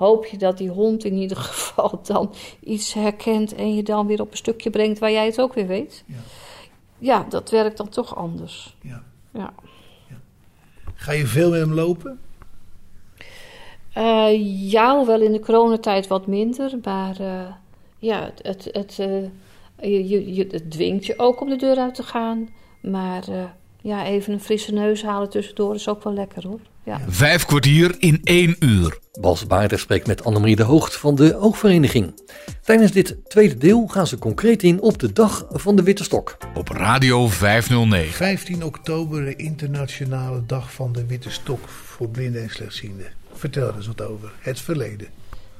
[0.00, 2.32] hoop je dat die hond in ieder geval dan
[2.64, 3.54] iets herkent...
[3.54, 6.04] en je dan weer op een stukje brengt waar jij het ook weer weet.
[6.06, 6.14] Ja.
[6.98, 8.76] Ja, dat werkt dan toch anders.
[8.82, 9.02] Ja.
[9.32, 9.52] Ja.
[10.94, 12.18] Ga je veel met hem lopen?
[13.92, 16.72] Eh, ja, hoewel in de coronatijd wat minder.
[16.82, 17.52] Maar eh,
[17.98, 19.22] ja, het, het, eh,
[19.90, 22.48] je, je, je- het dwingt je ook om de deur uit te gaan.
[22.82, 23.24] Maar
[23.82, 26.60] ja, even een frisse neus halen tussendoor is ook wel lekker hoor.
[26.84, 27.00] Ja.
[27.08, 28.98] Vijf kwartier in één uur.
[29.20, 32.14] Bas Baarder spreekt met Annemarie de Hoogt van de Oogvereniging.
[32.62, 36.36] Tijdens dit tweede deel gaan ze concreet in op de dag van de Witte Stok.
[36.54, 38.12] Op Radio 509.
[38.12, 43.06] 15 oktober, de internationale dag van de witte stok voor blinden en slechtzienden.
[43.32, 44.32] Vertel er eens wat over.
[44.38, 45.08] Het verleden.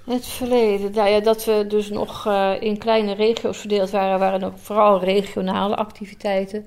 [0.04, 4.42] Het verleden, nou ja, dat we dus nog eh, in kleine regio's verdeeld waren, waren
[4.42, 6.66] ook vooral regionale activiteiten.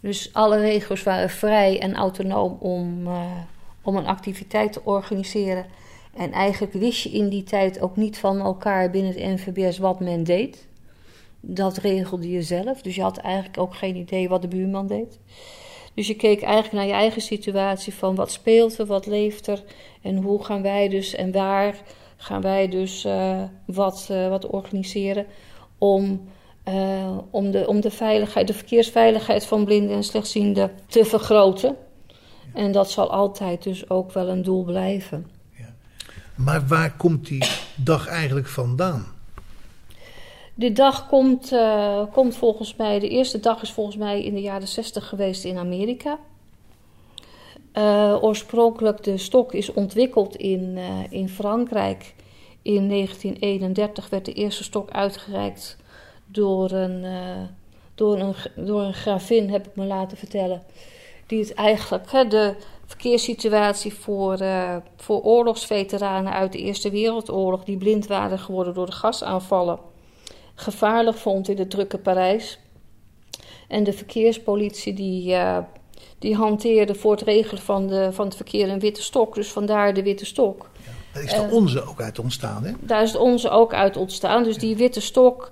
[0.00, 3.22] Dus alle regio's waren vrij en autonoom om, eh,
[3.88, 5.66] om een activiteit te organiseren.
[6.16, 10.00] En eigenlijk wist je in die tijd ook niet van elkaar binnen het NVBS wat
[10.00, 10.66] men deed.
[11.40, 15.18] Dat regelde je zelf, dus je had eigenlijk ook geen idee wat de buurman deed.
[15.94, 19.64] Dus je keek eigenlijk naar je eigen situatie van wat speelt er, wat leeft er
[20.02, 21.82] en hoe gaan wij dus en waar
[22.16, 25.26] gaan wij dus eh, wat, eh, wat organiseren
[25.78, 26.28] om,
[26.64, 31.76] eh, om, de, om de veiligheid, de verkeersveiligheid van blinden en slechtzienden te vergroten.
[32.54, 35.26] En dat zal altijd dus ook wel een doel blijven.
[36.38, 37.44] Maar waar komt die
[37.76, 39.06] dag eigenlijk vandaan?
[40.54, 44.40] De dag komt, eh, komt volgens mij, de eerste dag is volgens mij in de
[44.40, 46.18] jaren 60 geweest in Amerika.
[47.72, 52.14] Eh, oorspronkelijk de stok is ontwikkeld in, eh, in Frankrijk.
[52.62, 55.76] In 1931 werd de eerste stok uitgereikt
[56.26, 57.06] door een,
[57.94, 60.62] door een, door een gravin, heb ik me laten vertellen.
[61.28, 62.54] Die het eigenlijk, hè, de,
[62.88, 68.92] verkeerssituatie voor, uh, voor oorlogsveteranen uit de Eerste Wereldoorlog die blind waren geworden door de
[68.92, 69.78] gasaanvallen
[70.54, 72.58] gevaarlijk vond in het drukke Parijs.
[73.68, 75.58] En de verkeerspolitie die, uh,
[76.18, 79.34] die hanteerde voor het regelen van, de, van het verkeer een witte stok.
[79.34, 80.70] Dus vandaar de witte stok.
[80.84, 82.72] Ja, daar is de uh, onze ook uit ontstaan, hè?
[82.80, 84.44] Daar is de onze ook uit ontstaan.
[84.44, 85.50] Dus die witte stok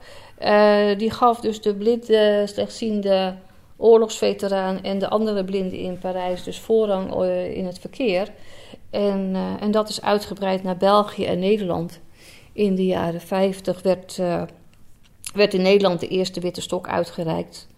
[0.97, 3.35] die gaf dus de blinde, slechtziende
[3.77, 8.33] oorlogsveteraan en de andere blinden in Parijs dus voorrang in het verkeer.
[8.91, 12.01] En, en dat is uitgebreid naar België en Nederland.
[12.53, 14.21] In de jaren 50 werd
[15.37, 17.69] werd in Nederland de eerste witte stok uitgereikt.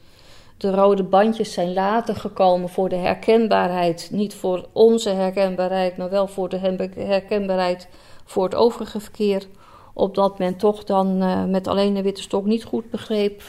[0.56, 4.08] De rode bandjes zijn later gekomen voor de herkenbaarheid.
[4.12, 6.58] Niet voor onze herkenbaarheid, maar wel voor de
[6.94, 7.88] herkenbaarheid
[8.24, 9.46] voor het overige verkeer.
[9.94, 11.18] Opdat men toch dan
[11.50, 13.42] met alleen de witte stok niet goed begreep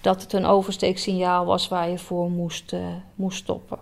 [0.00, 3.78] dat het een oversteeksignaal was waar je voor moest, uh, moest stoppen.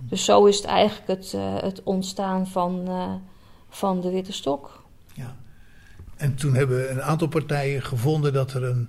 [0.00, 2.88] Dus zo is het eigenlijk het, het ontstaan van,
[3.68, 4.82] van de witte stok.
[5.14, 5.36] Ja.
[6.16, 8.88] En toen hebben een aantal partijen gevonden dat er een,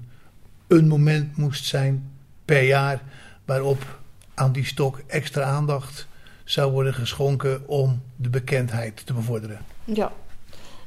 [0.68, 2.12] een moment moest zijn
[2.46, 3.02] per jaar
[3.46, 4.00] waarop
[4.34, 6.08] aan die stok extra aandacht
[6.44, 9.60] zou worden geschonken om de bekendheid te bevorderen.
[9.84, 10.12] Ja,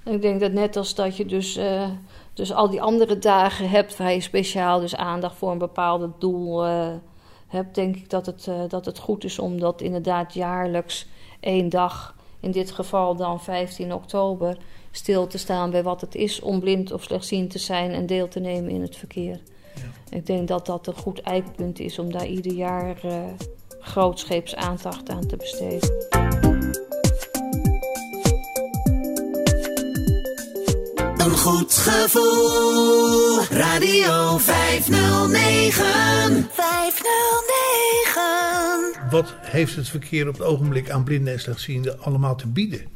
[0.05, 1.57] ik denk dat net als dat je dus,
[2.35, 6.67] dus al die andere dagen hebt waar je speciaal dus aandacht voor een bepaald doel
[6.67, 6.89] uh,
[7.47, 11.07] hebt, denk ik dat het, uh, dat het goed is om dat inderdaad jaarlijks
[11.41, 14.57] één dag, in dit geval dan 15 oktober,
[14.91, 18.29] stil te staan bij wat het is om blind of slechtziend te zijn en deel
[18.29, 19.41] te nemen in het verkeer.
[19.75, 20.17] Ja.
[20.17, 23.25] Ik denk dat dat een goed eikpunt is om daar ieder jaar uh,
[23.81, 25.91] grootscheeps aandacht aan te besteden.
[31.33, 33.45] Een goed gevoel.
[33.45, 36.49] Radio 509.
[36.51, 39.11] 509.
[39.11, 42.87] Wat heeft het verkeer op het ogenblik aan blinden en slechtzienden allemaal te bieden?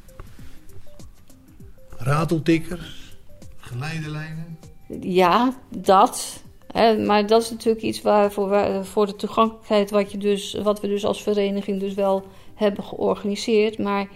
[1.97, 3.17] Rateltikkers,
[3.57, 4.59] geleidelijnen?
[5.01, 6.43] Ja, dat.
[6.73, 10.81] Hè, maar dat is natuurlijk iets waar voor, voor de toegankelijkheid wat, je dus, wat
[10.81, 13.79] we dus als vereniging dus wel hebben georganiseerd.
[13.79, 14.09] Maar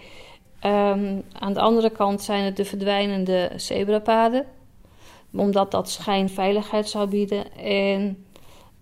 [0.65, 4.45] um, aan de andere kant zijn het de verdwijnende zebrapaden.
[5.33, 7.57] Omdat dat schijnveiligheid zou bieden.
[7.57, 8.25] En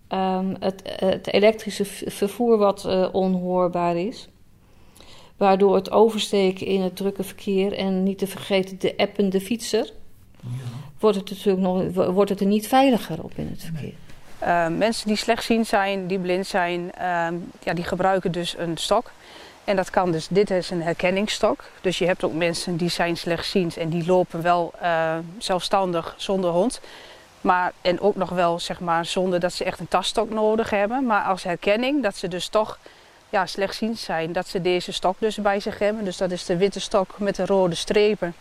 [0.08, 4.28] um, het, het, elektrische vervoer wat uh, onhoorbaar is.
[5.36, 9.92] Waardoor het oversteken in het drukke verkeer en niet te vergeten de appende fietser,
[10.40, 10.48] ja.
[10.98, 13.94] wordt, het natuurlijk nog, wordt het er niet veiliger op in het verkeer.
[14.42, 17.28] Uh, mensen die slechtziend zijn, die blind zijn, uh,
[17.62, 19.12] ja, die gebruiken dus een stok.
[19.64, 21.64] En dat kan dus, dit is een herkenningsstok.
[21.80, 26.50] Dus je hebt ook mensen die zijn slechtziend en die lopen wel uh, zelfstandig zonder
[26.50, 26.80] hond.
[27.40, 31.06] Maar, en ook nog wel zeg maar, zonder dat ze echt een tasstok nodig hebben.
[31.06, 32.78] Maar als herkenning, dat ze dus toch
[33.28, 36.04] ja, slechtziend zijn, dat ze deze stok dus bij zich hebben.
[36.04, 38.34] Dus dat is de witte stok met de rode strepen.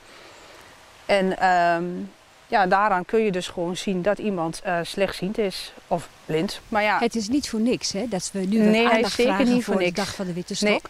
[1.05, 2.11] En um,
[2.49, 6.61] ja, daaraan kun je dus gewoon zien dat iemand uh, slechtziend is of blind.
[6.67, 9.53] Maar ja, het is niet voor niks hè, dat we nu nee, aandacht zeker vragen
[9.53, 10.69] niet voor, voor de dag van de witte stok.
[10.69, 10.81] Nee.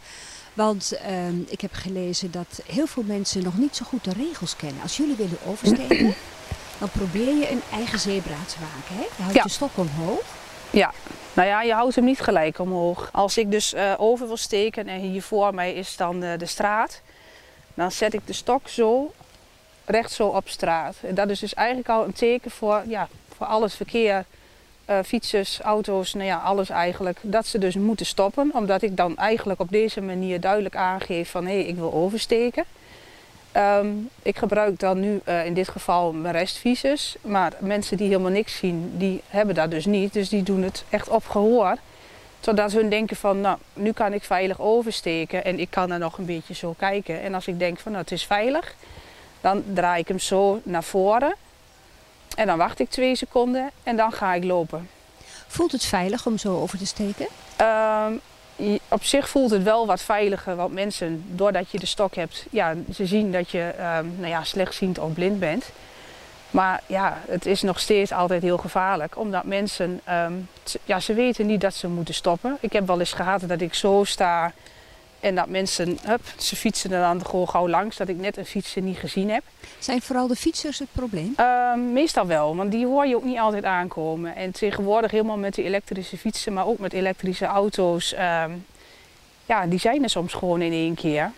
[0.54, 4.56] Want um, ik heb gelezen dat heel veel mensen nog niet zo goed de regels
[4.56, 4.82] kennen.
[4.82, 6.16] Als jullie willen oversteken,
[6.80, 8.96] dan probeer je een eigen zebra te maken.
[8.96, 9.02] Hè?
[9.02, 9.44] Je houdt ja.
[9.44, 10.24] je stok omhoog.
[10.70, 10.94] Ja,
[11.34, 13.10] nou ja, je houdt hem niet gelijk omhoog.
[13.12, 16.46] Als ik dus uh, over wil steken en hier voor mij is dan uh, de
[16.46, 17.02] straat,
[17.74, 19.12] dan zet ik de stok zo
[19.90, 20.96] recht zo op straat.
[21.02, 24.26] En dat is dus eigenlijk al een teken voor, ja, voor alles verkeer,
[24.90, 27.18] uh, fietsers, auto's, nou ja, alles eigenlijk.
[27.22, 31.46] Dat ze dus moeten stoppen, omdat ik dan eigenlijk op deze manier duidelijk aangeef van
[31.46, 32.64] hé, hey, ik wil oversteken.
[33.58, 37.16] Um, ik gebruik dan nu uh, in dit geval mijn restvisus.
[37.22, 40.14] Maar mensen die helemaal niks zien, die hebben dat dus niet.
[40.14, 41.76] Dus die doen het echt op gehoor.
[42.40, 45.46] Totdat hun denken van, nou, nu kan ik veilig oversteken.
[45.46, 47.22] En ik kan er nog een beetje zo kijken.
[47.22, 48.76] En als ik denk van, nou, het is veilig.
[49.42, 51.36] Dan draai ik hem zo naar voren.
[52.36, 54.90] En dan wacht ik twee seconden en dan ga ik lopen.
[55.48, 57.28] Voelt het veilig om zo over te steken?
[57.62, 58.20] Um,
[58.88, 62.74] op zich voelt het wel wat veiliger, want mensen, doordat je de stok hebt, ja,
[62.94, 65.70] ze zien dat je um, nou ja, slechtziend of blind bent.
[66.52, 70.50] Maar ja, het is nog steeds altijd heel gevaarlijk, omdat mensen, um,
[70.84, 72.58] ja, ze weten niet dat ze moeten stoppen.
[72.60, 74.54] Ik heb wel eens gehad dat ik zo sta
[75.20, 78.46] en dat mensen, hup, ze fietsen er dan gewoon gauw langs, dat ik net een
[78.46, 79.44] fietser niet gezien heb.
[79.80, 81.34] Zijn vooral de fietsers het probleem?
[81.40, 84.36] Uh, meestal wel, want die hoor je ook niet altijd aankomen.
[84.36, 88.44] En tegenwoordig helemaal met die elektrische fietsen, maar ook met elektrische auto's, uh,
[89.46, 91.32] ja, die zijn er soms gewoon in één keer.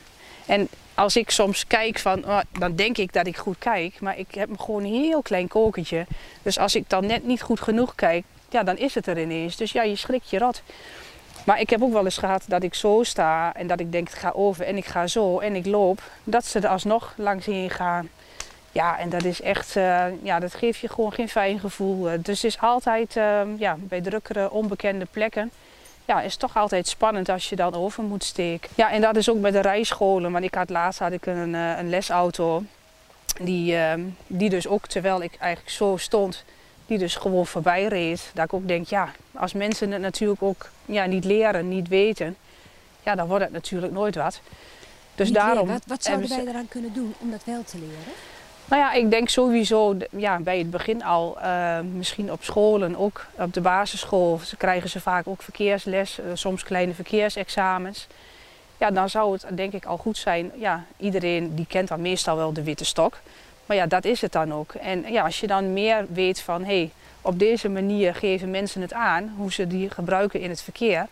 [0.46, 4.18] En als ik soms kijk van, oh, dan denk ik dat ik goed kijk, maar
[4.18, 6.06] ik heb gewoon een heel klein kokertje.
[6.42, 9.56] Dus als ik dan net niet goed genoeg kijk, ja, dan is het er ineens.
[9.56, 10.62] Dus ja, je schrikt je rot.
[11.46, 14.10] Maar ik heb ook wel eens gehad dat ik zo sta en dat ik denk,
[14.10, 16.02] ik ga over en ik ga zo en ik loop.
[16.24, 18.10] Dat ze er alsnog langs heen gaan.
[18.72, 22.04] Ja, en dat is echt, uh, ja, dat geeft je gewoon geen fijn gevoel.
[22.04, 25.52] Dus het is altijd, uh, ja, bij drukkere, onbekende plekken,
[26.06, 28.70] ja, is toch altijd spannend als je dan over moet steken.
[28.76, 31.54] Ja, en dat is ook bij de rijscholen, want ik had laatst had ik een,
[31.54, 32.64] uh, een lesauto.
[33.40, 36.44] Die, ehm, die dus ook, terwijl ik eigenlijk zo stond,
[36.92, 38.32] die dus gewoon voorbij reed.
[38.34, 42.36] Dat ik ook denk, ja, als mensen het natuurlijk ook ja, niet leren, niet weten,
[43.04, 44.42] ja, dan wordt het natuurlijk nooit wat.
[45.16, 45.68] Dus daarom.
[45.68, 48.14] Wat, wat zouden wij eraan kunnen doen om dat wel te leren?
[48.66, 53.26] Nou ja, ik denk sowieso ja, bij het begin al, uh, misschien op scholen, ook
[53.38, 58.08] op de basisschool, ze krijgen ze vaak ook verkeersles, uh, soms kleine verkeersexamens.
[58.78, 62.36] Ja, dan zou het denk ik al goed zijn, ja, iedereen die kent dan meestal
[62.36, 63.18] wel de witte stok.
[63.72, 64.74] Maar ja, dat is het dan ook.
[64.74, 68.82] En ja, als je dan meer weet van, hé, hey, op deze manier geven mensen
[68.82, 71.08] het aan, hoe ze die gebruiken in het verkeer.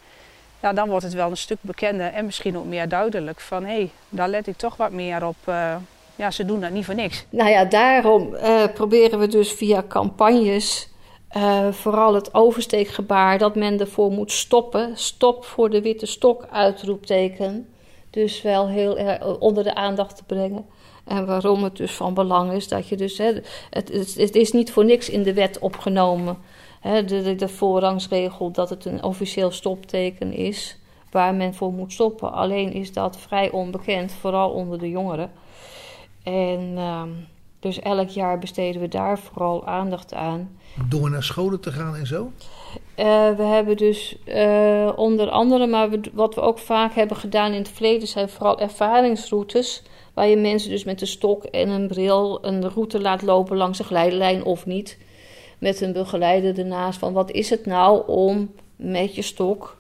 [0.60, 3.74] Ja, dan wordt het wel een stuk bekender en misschien ook meer duidelijk van, hé,
[3.74, 5.36] hey, daar let ik toch wat meer op.
[5.50, 5.76] Uh,
[6.16, 7.26] ja, ze doen dat niet voor niks.
[7.30, 10.90] Nou ja, daarom uh, proberen we dus via campagnes
[11.38, 14.98] uh, vooral het oversteekgebaar dat men ervoor moet stoppen.
[14.98, 17.68] Stop voor de witte stok, uitroepteken.
[18.10, 20.66] Dus wel heel onder de aandacht te brengen.
[21.10, 23.18] En waarom het dus van belang is dat je dus.
[23.18, 23.34] Hè,
[23.70, 26.38] het, het, is niet voor niks in de wet opgenomen.
[26.80, 30.78] Hè, de, de, de voorrangsregel dat het een officieel stopteken is.
[31.12, 32.34] Waar men voor moet stoppen.
[32.34, 35.32] Alleen is dat vrij onbekend, vooral onder de jongeren.
[36.24, 37.02] En uh,
[37.60, 40.58] dus elk jaar besteden we daar vooral aandacht aan.
[40.90, 42.32] Door naar scholen te gaan en zo?
[42.96, 47.52] Uh, we hebben dus uh, onder andere, maar we, wat we ook vaak hebben gedaan
[47.52, 49.84] in het verleden, zijn vooral ervaringsroutes.
[50.14, 53.80] Waar je mensen dus met een stok en een bril een route laat lopen langs
[53.80, 54.98] een glijdenlijn of niet.
[55.58, 59.78] Met een begeleider ernaast van wat is het nou om met je stok,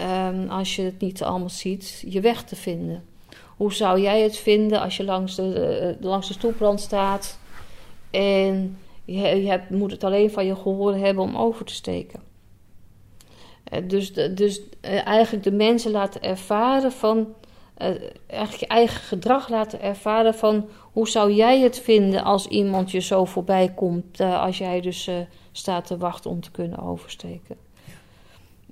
[0.00, 3.04] um, als je het niet allemaal ziet, je weg te vinden.
[3.56, 7.38] Hoe zou jij het vinden als je langs de, uh, langs de stoeprand staat
[8.10, 12.20] en je, je hebt, moet het alleen van je gehoord hebben om over te steken?
[13.72, 17.34] Uh, dus dus uh, eigenlijk de mensen laten ervaren van
[18.26, 23.00] eigenlijk je eigen gedrag laten ervaren van hoe zou jij het vinden als iemand je
[23.00, 25.10] zo voorbij komt als jij dus
[25.52, 27.56] staat te wachten om te kunnen oversteken.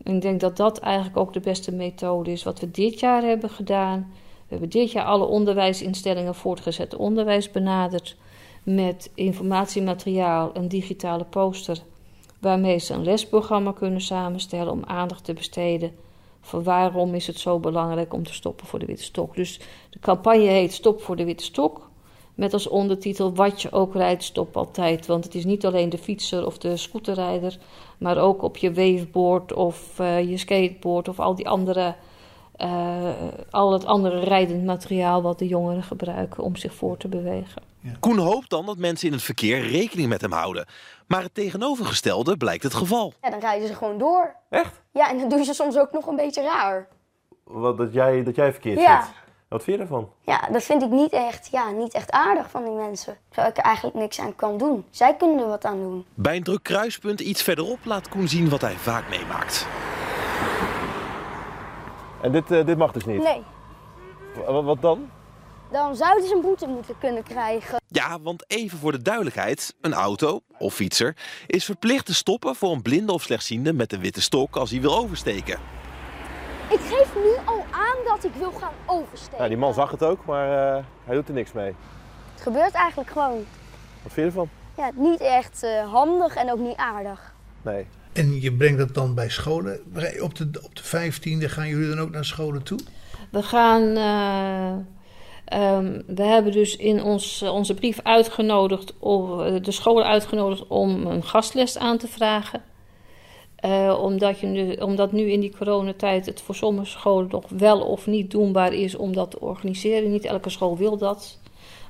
[0.02, 2.42] Ik denk dat dat eigenlijk ook de beste methode is.
[2.42, 8.16] Wat we dit jaar hebben gedaan, we hebben dit jaar alle onderwijsinstellingen voortgezet onderwijs benaderd
[8.62, 11.78] met informatiemateriaal, een digitale poster,
[12.40, 15.92] waarmee ze een lesprogramma kunnen samenstellen om aandacht te besteden
[16.40, 19.35] voor waarom is het zo belangrijk om te stoppen voor de witte stok.
[19.35, 21.90] Dus de campagne heet Stop voor de witte stok.
[22.35, 25.07] Met als ondertitel Wat je ook rijdt, stop altijd.
[25.07, 27.59] Want het is niet alleen de fietser of de scooterrijder,
[27.98, 31.94] maar ook op je waveboard of uh, je skateboard of al die andere
[32.57, 33.11] uh,
[33.51, 37.67] al het andere rijdend materiaal wat de jongeren gebruiken om zich voor te bewegen.
[37.80, 37.92] Ja.
[38.00, 40.66] Koen hoopt dan dat mensen in het verkeer rekening met hem houden.
[41.06, 43.12] Maar het tegenovergestelde blijkt het geval.
[43.22, 44.34] Ja, dan rijden ze gewoon door.
[44.50, 44.82] Echt?
[44.92, 46.88] Ja, en dan doen ze soms ook nog een beetje raar.
[47.44, 49.02] Wat, dat, jij, dat jij verkeerd ja.
[49.02, 49.14] zit?
[49.48, 50.10] Wat vind je ervan?
[50.22, 53.16] Ja, dat vind ik niet echt, ja, niet echt aardig van die mensen.
[53.28, 54.84] Terwijl ik er eigenlijk niks aan kan doen.
[54.90, 56.06] Zij kunnen er wat aan doen.
[56.14, 59.66] Bij een druk kruispunt iets verderop laat Koen zien wat hij vaak meemaakt.
[62.22, 63.22] En dit, uh, dit mag dus niet?
[63.22, 63.42] Nee.
[64.46, 65.10] Wat dan?
[65.70, 67.81] Dan zouden ze een boete moeten kunnen krijgen.
[67.88, 72.72] Ja, want even voor de duidelijkheid: een auto of fietser is verplicht te stoppen voor
[72.72, 75.59] een blinde of slechtziende met een witte stok als hij wil oversteken.
[76.70, 79.42] Ik geef nu al aan dat ik wil gaan oversteken.
[79.42, 81.74] Ja, die man zag het ook, maar uh, hij doet er niks mee.
[82.33, 83.46] Het gebeurt eigenlijk gewoon.
[84.02, 84.48] Wat vind je ervan?
[84.76, 87.35] Ja, niet echt uh, handig en ook niet aardig.
[87.62, 87.87] Nee.
[88.12, 89.81] En je brengt dat dan bij scholen.
[90.20, 92.78] Op de, op de 15e gaan jullie dan ook naar scholen toe?
[93.31, 93.83] We gaan.
[93.83, 94.72] Uh,
[95.52, 101.22] um, we hebben dus in ons, onze brief uitgenodigd, of, de scholen uitgenodigd om een
[101.22, 102.62] gastles aan te vragen.
[103.64, 107.80] Uh, omdat, je nu, omdat nu in die coronatijd het voor sommige scholen nog wel
[107.80, 110.11] of niet doenbaar is om dat te organiseren.
[110.11, 111.38] Niet elke school wil dat.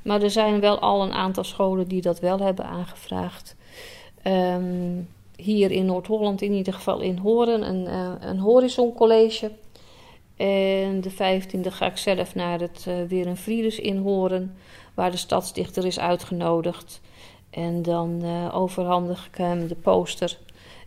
[0.03, 3.57] Maar er zijn wel al een aantal scholen die dat wel hebben aangevraagd.
[4.27, 7.87] Um, hier in Noord-Holland in ieder geval in Horen, een,
[8.29, 9.51] een Horizon College.
[10.39, 14.57] En de 15e ga ik zelf naar het uh, Weer een Frieders in Horen,
[14.95, 17.01] waar de stadsdichter is uitgenodigd.
[17.51, 20.39] En dan uh, overhandig ik hem de poster.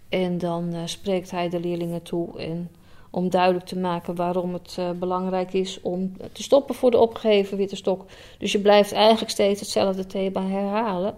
[0.10, 2.40] En dan spreekt hij de leerlingen toe.
[2.40, 2.72] En
[3.10, 7.76] om duidelijk te maken waarom het belangrijk is om te stoppen voor de opgeheven witte
[7.76, 8.06] stok.
[8.38, 11.16] Dus je blijft eigenlijk steeds hetzelfde thema herhalen.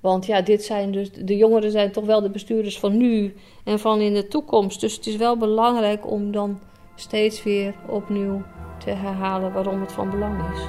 [0.00, 3.34] Want ja, dit zijn dus, de jongeren zijn toch wel de bestuurders van nu
[3.64, 4.80] en van in de toekomst.
[4.80, 6.60] Dus het is wel belangrijk om dan
[6.96, 8.42] steeds weer opnieuw
[8.78, 10.60] te herhalen waarom het van belang is.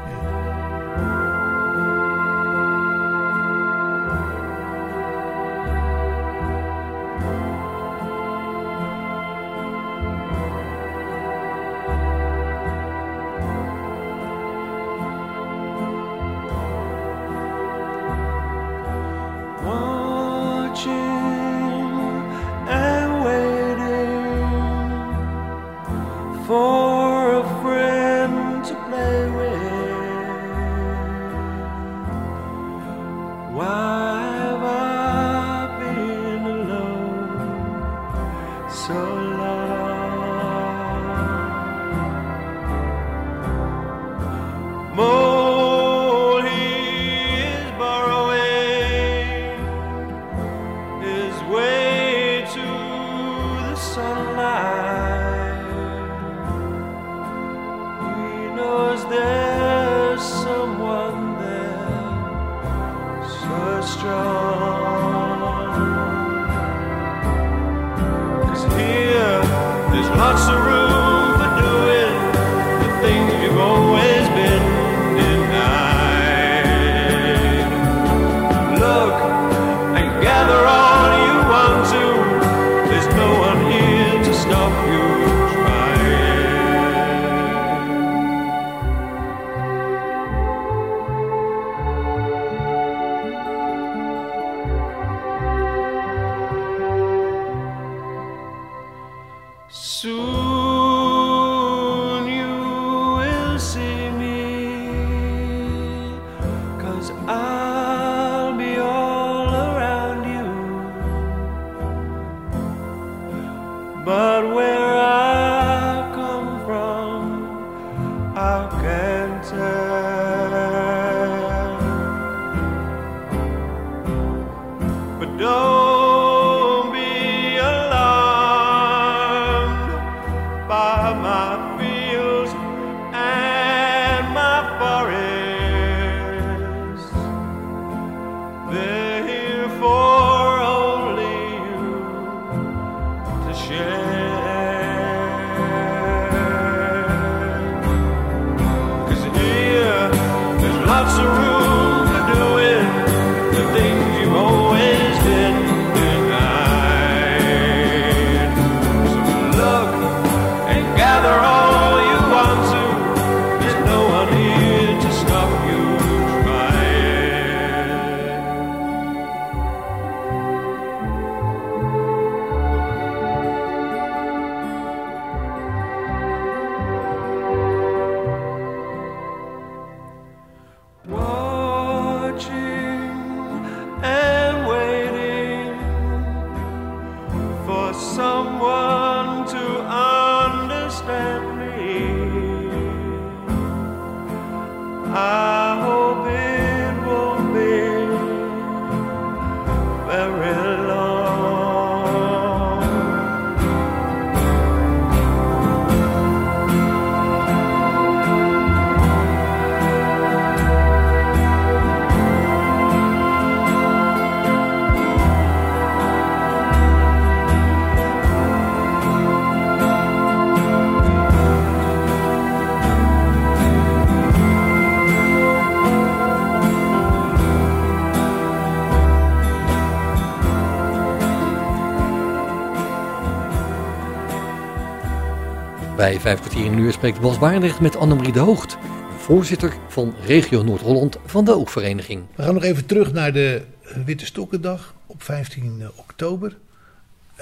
[236.28, 238.78] Vijf kwartier in een uur spreekt Bas Barendrecht met Annemarie de Hoogt,
[239.18, 242.24] voorzitter van Regio Noord-Holland van de Oogvereniging.
[242.36, 243.62] We gaan nog even terug naar de
[244.06, 246.58] Witte Stokkendag op 15 oktober.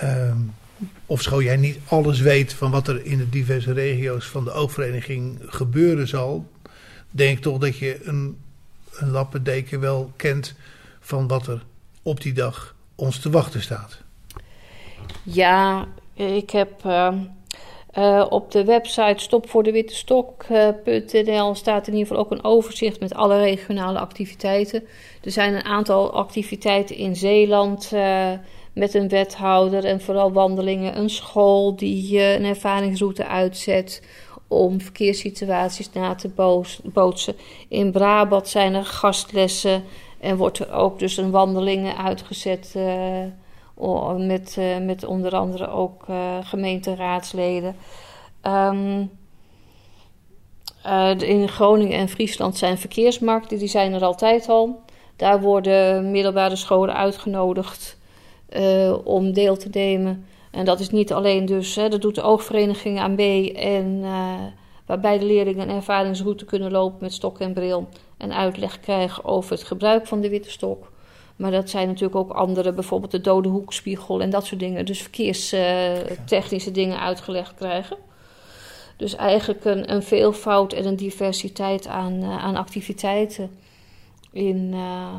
[0.03, 0.53] Um,
[1.05, 5.39] ofschoon jij niet alles weet van wat er in de diverse regio's van de Oogvereniging
[5.45, 6.51] gebeuren zal,
[7.09, 8.37] denk toch dat je een,
[8.91, 10.55] een lappendeken wel kent
[10.99, 11.63] van wat er
[12.01, 13.97] op die dag ons te wachten staat.
[15.23, 17.13] Ja, ik heb uh,
[17.97, 23.99] uh, op de website stopvoordewittestok.nl staat in ieder geval ook een overzicht met alle regionale
[23.99, 24.83] activiteiten.
[25.23, 28.31] Er zijn een aantal activiteiten in Zeeland uh,
[28.73, 30.97] met een wethouder en vooral wandelingen.
[30.97, 34.01] Een school die een ervaringsroute uitzet
[34.47, 36.29] om verkeerssituaties na te
[36.83, 37.35] bootsen.
[37.67, 39.83] In Brabant zijn er gastlessen
[40.19, 42.75] En wordt er ook dus een wandelingen uitgezet
[44.17, 46.05] met, met onder andere ook
[46.41, 47.75] gemeenteraadsleden.
[48.43, 49.11] Um,
[51.17, 54.81] in Groningen en Friesland zijn verkeersmarkten, die zijn er altijd al.
[55.15, 57.97] Daar worden middelbare scholen uitgenodigd
[59.03, 60.25] om deel te nemen.
[60.51, 63.19] En dat is niet alleen dus, hè, dat doet de oogvereniging aan B.
[63.55, 64.03] En
[64.85, 67.87] waarbij de leerlingen een ervaringsroute kunnen lopen met stok en bril.
[68.17, 70.91] En uitleg krijgen over het gebruik van de witte stok.
[71.35, 74.85] Maar dat zijn natuurlijk ook andere, bijvoorbeeld de dode hoekspiegel en dat soort dingen.
[74.85, 77.97] Dus verkeerstechnische dingen uitgelegd krijgen.
[78.97, 83.49] Dus eigenlijk een, een veelvoud en een diversiteit aan, uh, aan activiteiten.
[84.31, 85.13] In, uh,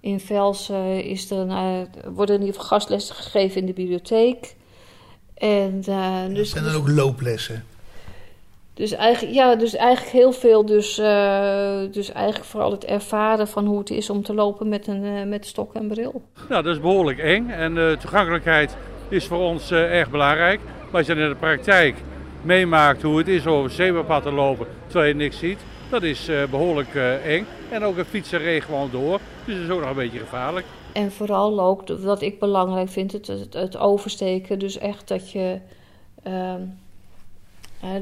[0.00, 4.56] in Velsen is er een, worden in ieder geval gastlessen gegeven in de bibliotheek.
[5.34, 5.80] En,
[6.34, 7.64] dus, en dan ook looplessen.
[8.80, 10.66] Dus eigenlijk, ja, dus eigenlijk heel veel.
[10.66, 14.86] Dus, uh, dus eigenlijk vooral het ervaren van hoe het is om te lopen met
[14.86, 16.22] een uh, met stok en bril.
[16.48, 17.48] Nou, dat is behoorlijk eng.
[17.48, 18.76] En de toegankelijkheid
[19.08, 20.60] is voor ons erg belangrijk.
[20.90, 21.96] Maar als je in de praktijk
[22.42, 25.58] meemaakt hoe het is over zebrapad te lopen terwijl je niks ziet,
[25.90, 27.46] dat is behoorlijk eng.
[27.70, 29.20] En ook een fietser reed gewoon door.
[29.44, 30.66] Dus dat is ook nog een beetje gevaarlijk.
[30.92, 34.58] En vooral ook, wat ik belangrijk vind, het, het, het oversteken.
[34.58, 35.58] Dus echt dat je,
[36.26, 36.54] uh,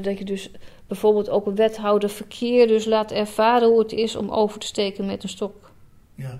[0.01, 0.51] dat je dus
[0.87, 5.05] bijvoorbeeld ook een wethouder verkeer dus laat ervaren hoe het is om over te steken
[5.05, 5.71] met een stok.
[6.15, 6.39] Ja.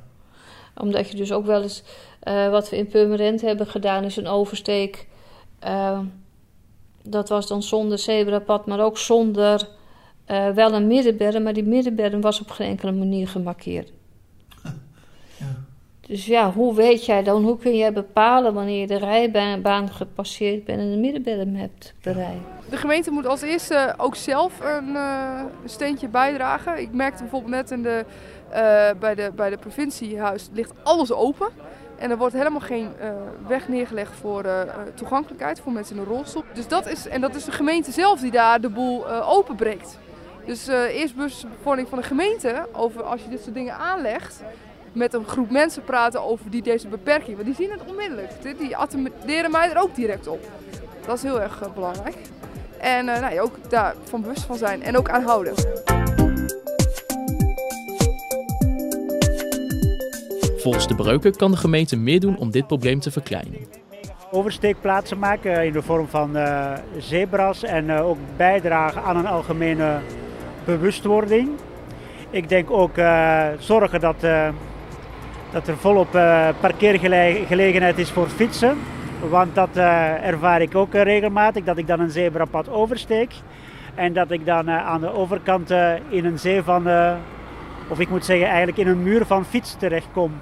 [0.78, 1.84] Omdat je dus ook wel eens,
[2.24, 5.08] uh, wat we in Purmerend hebben gedaan, is een oversteek.
[5.64, 6.00] Uh,
[7.04, 9.68] dat was dan zonder zebrapad, maar ook zonder
[10.28, 11.44] uh, wel een middenberm.
[11.44, 13.92] Maar die middenberm was op geen enkele manier gemarkeerd.
[16.10, 20.66] Dus ja, hoe weet jij dan, hoe kun jij bepalen wanneer je de rijbaan gepasseerd
[20.66, 22.70] bent en de middenberm hebt bereikt?
[22.70, 26.82] De gemeente moet als eerste ook zelf een, uh, steentje bijdragen.
[26.82, 28.06] Ik merkte bijvoorbeeld net in de,
[28.50, 28.56] uh,
[29.00, 31.48] bij, de, bij de provinciehuis ligt alles open.
[31.98, 33.10] En er wordt helemaal geen uh,
[33.48, 34.46] weg neergelegd voor
[34.94, 36.44] toegankelijkheid voor mensen in een rolstoel.
[36.54, 39.98] Dus dat is, en dat is de gemeente zelf die daar de boel openbreekt.
[40.46, 44.44] Dus eerst bewustwording van de gemeente over als je dit soort dingen aanlegt
[44.94, 47.36] met een groep mensen praten over die deze beperking.
[47.36, 48.32] Want die zien het onmiddellijk.
[48.58, 50.48] Die attenderen mij er ook direct op.
[51.06, 52.16] Dat is heel erg uh, belangrijk.
[52.78, 55.54] En uh, nou, ook daarvan bewust van zijn en ook aanhouden.
[60.58, 63.60] Volgens de Breuken kan de gemeente meer doen om dit probleem te verkleinen.
[64.32, 70.00] Oversteekplaatsen maken in de vorm van uh, zebras en ook bijdragen aan een algemene
[70.66, 71.50] bewustwording.
[72.30, 72.96] Ik denk ook
[73.60, 74.24] zorgen dat
[75.52, 78.78] dat er volop uh, parkeergelegenheid is voor fietsen.
[79.30, 83.32] Want dat uh, ervaar ik ook uh, regelmatig, dat ik dan een zebrapad oversteek.
[83.96, 85.70] En dat ik dan aan de overkant
[86.10, 86.88] in een zee van,
[87.88, 90.34] of ik moet zeggen eigenlijk in een muur van fiets terechtkom.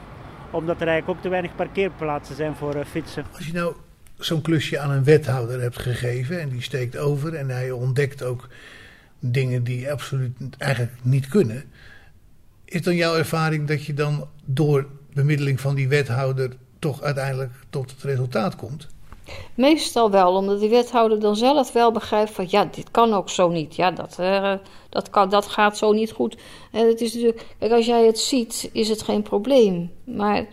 [0.51, 3.25] Omdat er eigenlijk ook te weinig parkeerplaatsen zijn voor fietsen.
[3.31, 3.73] Als je nou
[4.17, 8.47] zo'n klusje aan een wethouder hebt gegeven en die steekt over en hij ontdekt ook
[9.19, 11.63] dingen die absoluut eigenlijk niet kunnen.
[12.67, 17.91] Is dan jouw ervaring dat je dan door bemiddeling van die wethouder toch uiteindelijk tot
[17.91, 18.87] het resultaat komt?
[19.55, 23.49] Meestal wel, omdat die wethouder dan zelf wel begrijpt van ja, dit kan ook zo
[23.49, 23.75] niet.
[23.75, 24.53] Ja, dat, uh,
[24.89, 26.37] dat, kan, dat gaat zo niet goed.
[26.71, 29.91] En het is natuurlijk, kijk, als jij het ziet, is het geen probleem.
[30.03, 30.45] Maar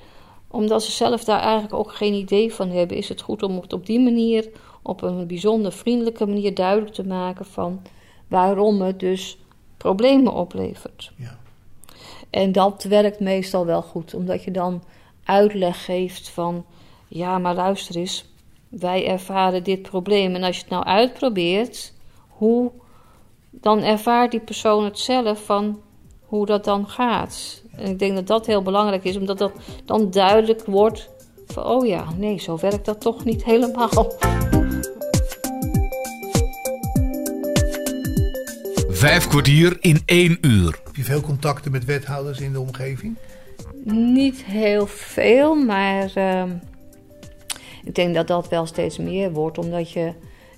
[0.48, 3.72] omdat ze zelf daar eigenlijk ook geen idee van hebben, is het goed om het
[3.72, 4.48] op die manier,
[4.82, 7.82] op een bijzonder vriendelijke manier duidelijk te maken van
[8.28, 9.38] waarom het dus
[9.76, 11.12] problemen oplevert.
[11.16, 11.42] Ja.
[12.35, 14.82] En dat werkt meestal wel goed, omdat je dan
[15.24, 16.64] uitleg geeft van:
[17.09, 18.24] ja, maar luister eens,
[18.68, 20.35] wij ervaren dit probleem.
[20.35, 21.93] En als je het nou uitprobeert,
[22.28, 22.70] hoe
[23.51, 25.80] dan ervaart die persoon het zelf van
[26.20, 27.62] hoe dat dan gaat.
[27.76, 29.53] En ik denk dat dat heel belangrijk is, omdat dat
[29.85, 31.11] dan duidelijk wordt
[31.47, 34.12] van: oh ja, nee, zo werkt dat toch niet helemaal.
[39.05, 40.80] Vijf kwartier in één uur.
[40.84, 43.16] Heb je veel contacten met wethouders in de omgeving?
[43.84, 46.44] Niet heel veel, maar uh,
[47.84, 49.59] ik denk dat dat wel steeds meer wordt.
[49.59, 50.12] Omdat je,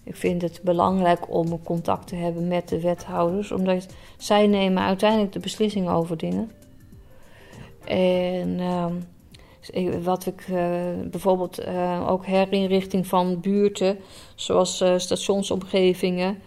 [0.05, 3.53] ik vind het belangrijk om contact te hebben met de wethouders.
[3.53, 3.87] Omdat
[4.17, 6.51] zij nemen uiteindelijk de beslissing over dingen.
[7.85, 8.87] En uh,
[10.03, 10.57] wat ik uh,
[11.11, 13.99] bijvoorbeeld uh, ook herinrichting van buurten,
[14.35, 16.39] zoals uh, stationsomgevingen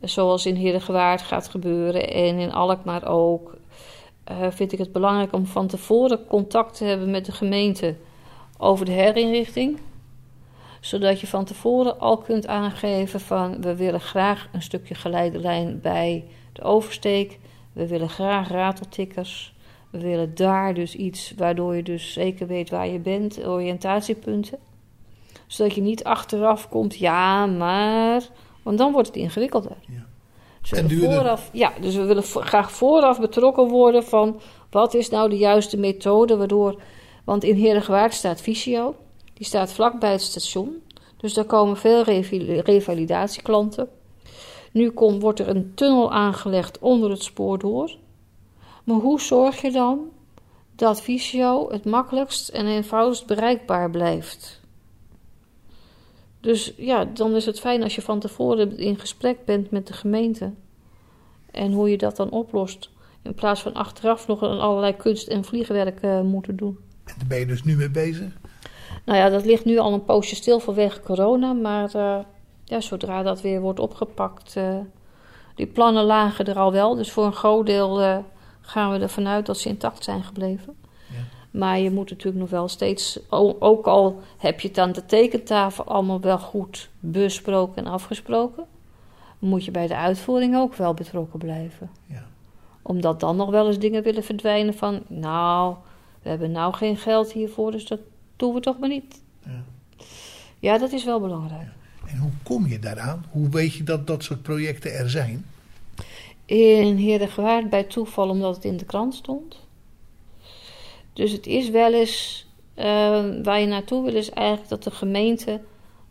[0.00, 3.56] zoals in Heerdegewaard gaat gebeuren en in Alkmaar ook,
[4.30, 7.94] uh, vind ik het belangrijk om van tevoren contact te hebben met de gemeente
[8.58, 9.78] over de herinrichting.
[10.80, 16.24] Zodat je van tevoren al kunt aangeven van we willen graag een stukje geleidelijn bij
[16.52, 17.38] de oversteek.
[17.72, 19.54] We willen graag rateltikkers.
[19.90, 24.58] We willen daar dus iets waardoor je dus zeker weet waar je bent, oriëntatiepunten.
[25.46, 28.22] Zodat je niet achteraf komt, ja, maar.
[28.68, 29.76] Want dan wordt het ingewikkelder.
[29.86, 30.06] Ja.
[30.60, 34.40] Dus en vooraf, ja, dus we willen graag vooraf betrokken worden van
[34.70, 36.80] wat is nou de juiste methode, waardoor.
[37.24, 38.94] Want in Heerdegewaard staat Visio,
[39.34, 40.82] die staat vlakbij het station.
[41.16, 42.02] Dus daar komen veel
[42.60, 43.88] revalidatieklanten.
[44.72, 47.90] Nu komt, wordt er een tunnel aangelegd onder het spoor door.
[48.84, 49.98] Maar hoe zorg je dan
[50.76, 54.60] dat Visio het makkelijkst en eenvoudigst bereikbaar blijft?
[56.40, 59.92] Dus ja, dan is het fijn als je van tevoren in gesprek bent met de
[59.92, 60.52] gemeente.
[61.50, 62.90] En hoe je dat dan oplost.
[63.22, 66.78] In plaats van achteraf nog allerlei kunst- en vliegwerk uh, moeten doen.
[67.04, 68.32] En daar ben je dus nu mee bezig?
[69.04, 71.52] Nou ja, dat ligt nu al een poosje stil vanwege corona.
[71.52, 72.18] Maar uh,
[72.64, 74.54] ja, zodra dat weer wordt opgepakt.
[74.56, 74.78] Uh,
[75.54, 76.94] die plannen lagen er al wel.
[76.94, 78.22] Dus voor een groot deel
[78.60, 80.76] gaan we ervan uit dat ze intact zijn gebleven.
[81.50, 83.20] Maar je moet natuurlijk nog wel steeds,
[83.58, 88.64] ook al heb je het aan de tekentafel allemaal wel goed besproken en afgesproken,
[89.38, 91.90] moet je bij de uitvoering ook wel betrokken blijven.
[92.06, 92.26] Ja.
[92.82, 95.74] Omdat dan nog wel eens dingen willen verdwijnen van, nou,
[96.22, 98.00] we hebben nou geen geld hiervoor, dus dat
[98.36, 99.22] doen we toch maar niet.
[99.44, 99.62] Ja,
[100.58, 101.68] ja dat is wel belangrijk.
[102.06, 103.24] En hoe kom je daaraan?
[103.30, 105.44] Hoe weet je dat dat soort projecten er zijn?
[106.44, 109.66] In Heerdegewaard bij toeval, omdat het in de krant stond.
[111.18, 112.46] Dus het is wel eens,
[112.76, 112.84] uh,
[113.42, 115.60] waar je naartoe wil, is eigenlijk dat de gemeente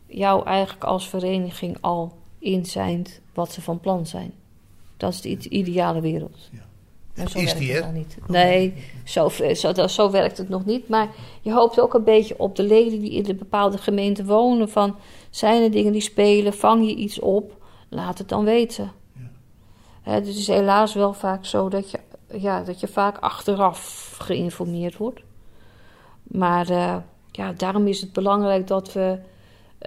[0.07, 4.33] jou eigenlijk als vereniging al inzijnt wat ze van plan zijn.
[4.97, 6.49] Dat is de ideale wereld.
[7.15, 7.27] Ja.
[7.27, 8.17] zo is die, het niet.
[8.27, 10.87] Nee, zo, zo, zo werkt het nog niet.
[10.87, 11.09] Maar
[11.41, 14.69] je hoopt ook een beetje op de leden die in de bepaalde gemeente wonen.
[14.69, 14.95] Van,
[15.29, 16.53] zijn er dingen die spelen?
[16.53, 17.65] Vang je iets op?
[17.89, 18.91] Laat het dan weten.
[20.03, 20.11] Ja.
[20.11, 21.99] het is helaas wel vaak zo dat je
[22.33, 25.21] ja, dat je vaak achteraf geïnformeerd wordt.
[26.23, 26.95] Maar uh,
[27.31, 29.19] ja, daarom is het belangrijk dat we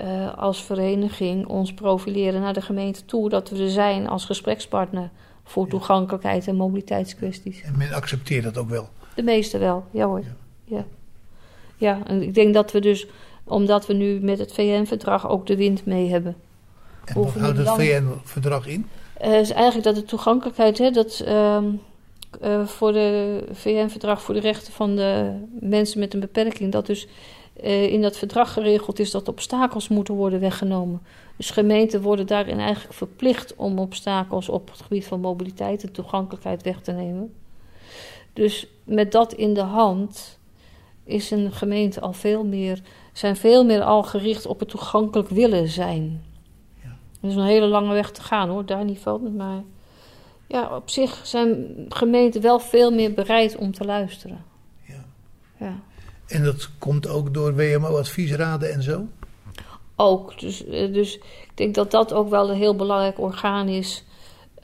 [0.03, 3.28] uh, als vereniging ons profileren naar de gemeente toe.
[3.28, 5.11] Dat we er zijn als gesprekspartner
[5.45, 7.62] voor toegankelijkheid en mobiliteitskwesties.
[7.62, 8.88] En men accepteert dat ook wel?
[9.14, 10.20] De meeste wel, ja hoor.
[10.20, 10.34] Ja.
[10.64, 10.84] ja.
[11.76, 13.07] Ja, en ik denk dat we dus,
[13.45, 16.36] omdat we nu met het VN-verdrag ook de wind mee hebben.
[17.05, 18.88] En wat houdt het VN-verdrag in?
[19.24, 21.24] Uh, is eigenlijk dat de toegankelijkheid, hè, dat...
[21.26, 21.59] Uh,
[22.43, 26.72] uh, voor de VN-verdrag voor de rechten van de mensen met een beperking.
[26.72, 27.07] Dat dus
[27.62, 31.03] uh, in dat verdrag geregeld is dat obstakels moeten worden weggenomen.
[31.37, 36.62] Dus gemeenten worden daarin eigenlijk verplicht om obstakels op het gebied van mobiliteit en toegankelijkheid
[36.62, 37.35] weg te nemen.
[38.33, 40.39] Dus met dat in de hand
[41.05, 45.68] is een gemeente al veel meer, zijn veel meer al gericht op het toegankelijk willen
[45.68, 46.24] zijn.
[46.83, 46.97] Ja.
[47.20, 49.62] Er is een hele lange weg te gaan hoor, daar niet van, maar
[50.51, 54.44] ja, op zich zijn gemeenten wel veel meer bereid om te luisteren.
[54.86, 55.05] Ja.
[55.57, 55.80] ja.
[56.26, 59.07] En dat komt ook door WMO-adviesraden en zo?
[59.96, 60.40] Ook.
[60.40, 64.05] Dus, eh, dus ik denk dat dat ook wel een heel belangrijk orgaan is.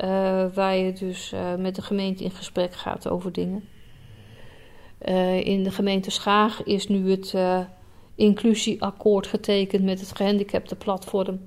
[0.05, 0.09] Uh,
[0.55, 3.64] waar je dus uh, met de gemeente in gesprek gaat over dingen.
[5.09, 7.34] Uh, in de gemeente Schaag is nu het
[8.14, 11.41] inclusieakkoord getekend met het gehandicaptenplatform.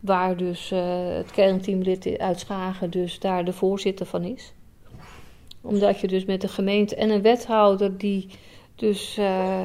[0.00, 0.80] Waar dus uh,
[1.16, 4.52] het kernteamlid uit Schagen dus daar de voorzitter van is.
[5.60, 8.26] Omdat je dus met de gemeente en een wethouder die
[8.74, 9.60] dus, uh,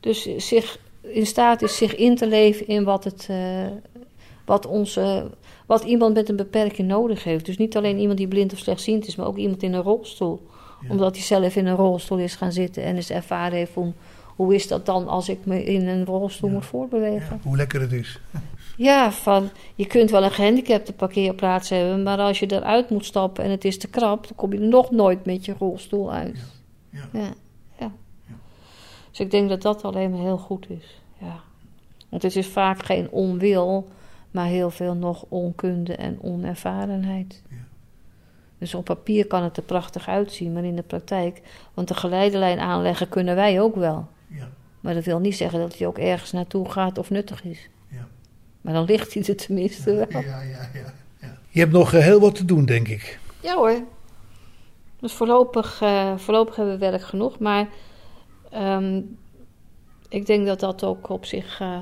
[0.00, 3.66] dus zich in staat is zich in te leven in wat, het, uh,
[4.44, 5.30] wat, onze,
[5.66, 7.46] wat iemand met een beperking nodig heeft.
[7.46, 10.46] Dus niet alleen iemand die blind of slechtziend is, maar ook iemand in een rolstoel.
[10.88, 13.94] Omdat hij zelf in een rolstoel is gaan zitten en is ervaren heeft om
[14.36, 17.38] hoe is dat dan als ik me in een rolstoel moet voortbewegen?
[17.42, 18.20] Ja, hoe lekker het is.
[18.78, 23.44] Ja, van je kunt wel een gehandicapte parkeerplaats hebben, maar als je eruit moet stappen
[23.44, 26.38] en het is te krap, dan kom je nog nooit met je rolstoel uit.
[26.90, 27.08] Ja.
[27.12, 27.34] ja.
[27.78, 27.92] ja.
[29.10, 31.00] Dus ik denk dat dat alleen maar heel goed is.
[31.18, 31.40] Ja.
[32.08, 33.88] Want het is vaak geen onwil,
[34.30, 37.42] maar heel veel nog onkunde en onervarenheid.
[37.50, 37.56] Ja.
[38.58, 41.42] Dus op papier kan het er prachtig uitzien, maar in de praktijk,
[41.74, 44.08] want de geleidelijn aanleggen kunnen wij ook wel.
[44.28, 44.48] Ja.
[44.80, 47.68] Maar dat wil niet zeggen dat hij ook ergens naartoe gaat of nuttig is.
[48.68, 50.06] Maar dan ligt hij er tenminste wel.
[50.08, 50.70] Ja, ja, ja,
[51.20, 51.38] ja.
[51.48, 53.18] Je hebt nog eh, heel wat te doen, denk ik.
[53.40, 53.82] Ja hoor.
[55.00, 57.38] Dus voorlopig, uh, voorlopig hebben we werk genoeg.
[57.38, 57.68] Maar
[58.54, 59.18] um,
[60.08, 61.60] ik denk dat dat ook op zich...
[61.60, 61.78] Uh,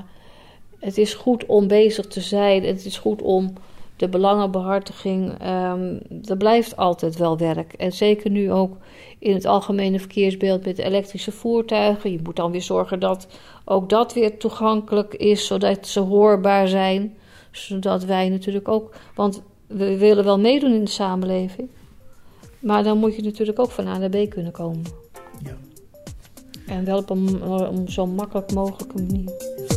[0.79, 2.63] het is goed om bezig te zijn.
[2.63, 3.53] Het is goed om
[3.97, 5.31] de belangenbehartiging.
[5.31, 7.73] Um, er blijft altijd wel werk.
[7.73, 8.77] En zeker nu ook
[9.19, 12.11] in het algemene verkeersbeeld met elektrische voertuigen.
[12.11, 13.27] Je moet dan weer zorgen dat
[13.65, 17.17] ook dat weer toegankelijk is, zodat ze hoorbaar zijn.
[17.51, 21.69] Zodat wij natuurlijk ook, want we willen wel meedoen in de samenleving.
[22.59, 24.83] Maar dan moet je natuurlijk ook van A naar B kunnen komen.
[25.43, 25.57] Ja.
[26.67, 29.75] En wel op een, een zo makkelijk mogelijke manier.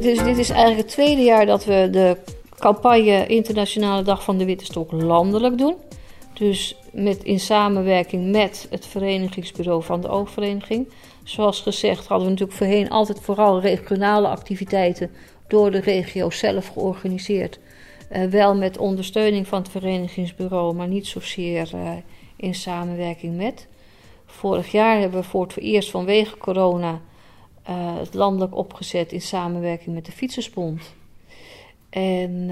[0.00, 2.16] Dus dit is eigenlijk het tweede jaar dat we de
[2.58, 5.74] campagne Internationale Dag van de Witte Stok landelijk doen.
[6.32, 10.88] Dus met, in samenwerking met het verenigingsbureau van de oogvereniging.
[11.24, 15.10] Zoals gezegd hadden we natuurlijk voorheen altijd vooral regionale activiteiten
[15.48, 17.58] door de regio zelf georganiseerd.
[18.12, 21.90] Uh, wel met ondersteuning van het verenigingsbureau, maar niet zozeer uh,
[22.36, 23.66] in samenwerking met.
[24.26, 27.00] Vorig jaar hebben we voor het eerst vanwege corona
[27.68, 30.94] uh, het landelijk opgezet in samenwerking met de Fietsersbond.
[31.90, 32.50] En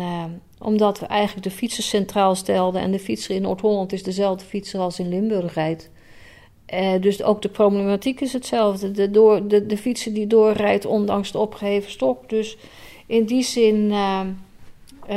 [0.59, 4.81] omdat we eigenlijk de fietsers centraal stelden en de fietser in Noord-Holland is dezelfde fietser
[4.81, 5.91] als in Limburg rijdt.
[7.01, 8.91] dus ook de problematiek is hetzelfde.
[8.91, 12.29] De, door, de, de fietser die doorrijdt ondanks de opgeheven stok.
[12.29, 12.57] Dus
[13.07, 13.93] in die zin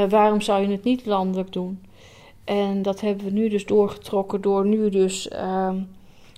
[0.10, 1.80] waarom zou je het niet landelijk doen?
[2.44, 5.74] En dat hebben we nu dus doorgetrokken door nu dus uh,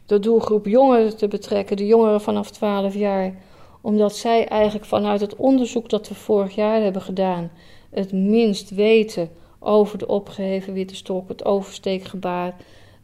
[0.06, 3.36] de doelgroep jongeren te betrekken, de jongeren vanaf 12 jaar.
[3.82, 7.52] Omdat zij eigenlijk vanuit het onderzoek dat we vorig jaar hebben gedaan,
[7.90, 9.30] het minst weten
[9.60, 12.56] over de opgeheven witte stok, het oversteekgebaar.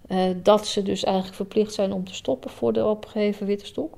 [0.07, 3.93] Uh, dat ze dus eigenlijk verplicht zijn om te stoppen voor de opgeheven witte stok.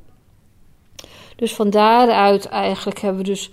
[1.35, 3.51] Dus van daaruit eigenlijk hebben we dus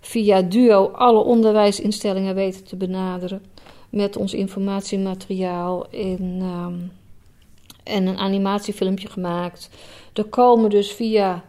[0.00, 3.42] via Duo alle onderwijsinstellingen weten te benaderen.
[3.88, 6.92] Met ons informatiemateriaal in, um,
[7.82, 9.70] en een animatiefilmpje gemaakt.
[10.12, 11.44] Er komen dus via.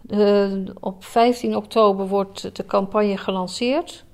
[0.00, 4.04] De, op 15 oktober wordt de campagne gelanceerd.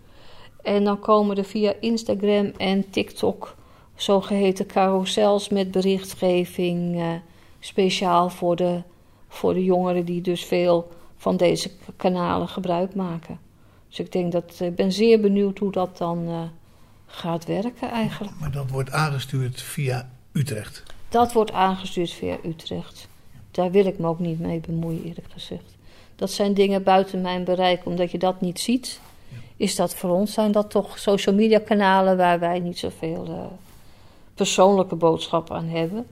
[0.63, 3.57] En dan komen er via Instagram en TikTok
[3.95, 6.97] zogeheten carousels met berichtgeving.
[6.97, 7.13] Uh,
[7.61, 8.83] speciaal voor de,
[9.29, 13.39] voor de jongeren die dus veel van deze kanalen gebruik maken.
[13.89, 16.51] Dus ik denk dat ik ben zeer benieuwd hoe dat dan
[17.07, 18.35] gaat werken eigenlijk.
[18.41, 20.83] Maar dat wordt aangestuurd via Utrecht?
[21.15, 23.09] Dat wordt aangestuurd via Utrecht.
[23.51, 25.77] Daar wil ik me ook niet mee bemoeien, eerlijk gezegd.
[26.17, 29.01] Dat zijn dingen buiten mijn bereik, omdat je dat niet ziet.
[29.57, 33.45] Is dat voor ons zijn dat toch social media kanalen waar wij niet zoveel uh,
[34.35, 36.07] persoonlijke boodschappen aan hebben.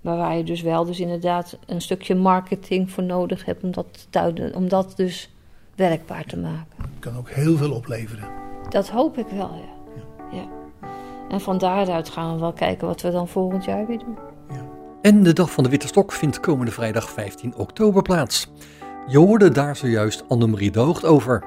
[0.00, 4.08] Maar waar je dus wel dus inderdaad een stukje marketing voor nodig hebt om dat,
[4.54, 5.30] om dat dus
[5.74, 6.76] werkbaar te maken.
[6.76, 8.28] Het kan ook heel veel opleveren.
[8.68, 9.96] Dat hoop ik wel, ja.
[10.32, 10.38] ja.
[10.38, 10.48] ja.
[11.28, 14.32] En van daaruit gaan we wel kijken wat we dan volgend jaar weer doen.
[15.04, 18.50] En de Dag van de Witte Stok vindt komende vrijdag 15 oktober plaats.
[19.06, 21.44] Je hoorde daar zojuist Annemarie de Hoogt over.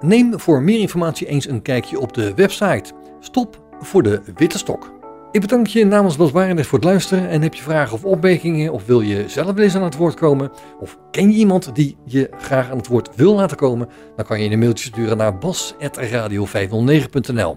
[0.00, 4.92] Neem voor meer informatie eens een kijkje op de website Stop voor de Witte Stok.
[5.32, 8.72] Ik bedank je namens Bas Barendrecht voor het luisteren en heb je vragen of opmerkingen
[8.72, 10.50] of wil je zelf eens aan het woord komen
[10.80, 14.42] of ken je iemand die je graag aan het woord wil laten komen, dan kan
[14.42, 17.56] je een mailtje sturen naar bas.radio509.nl.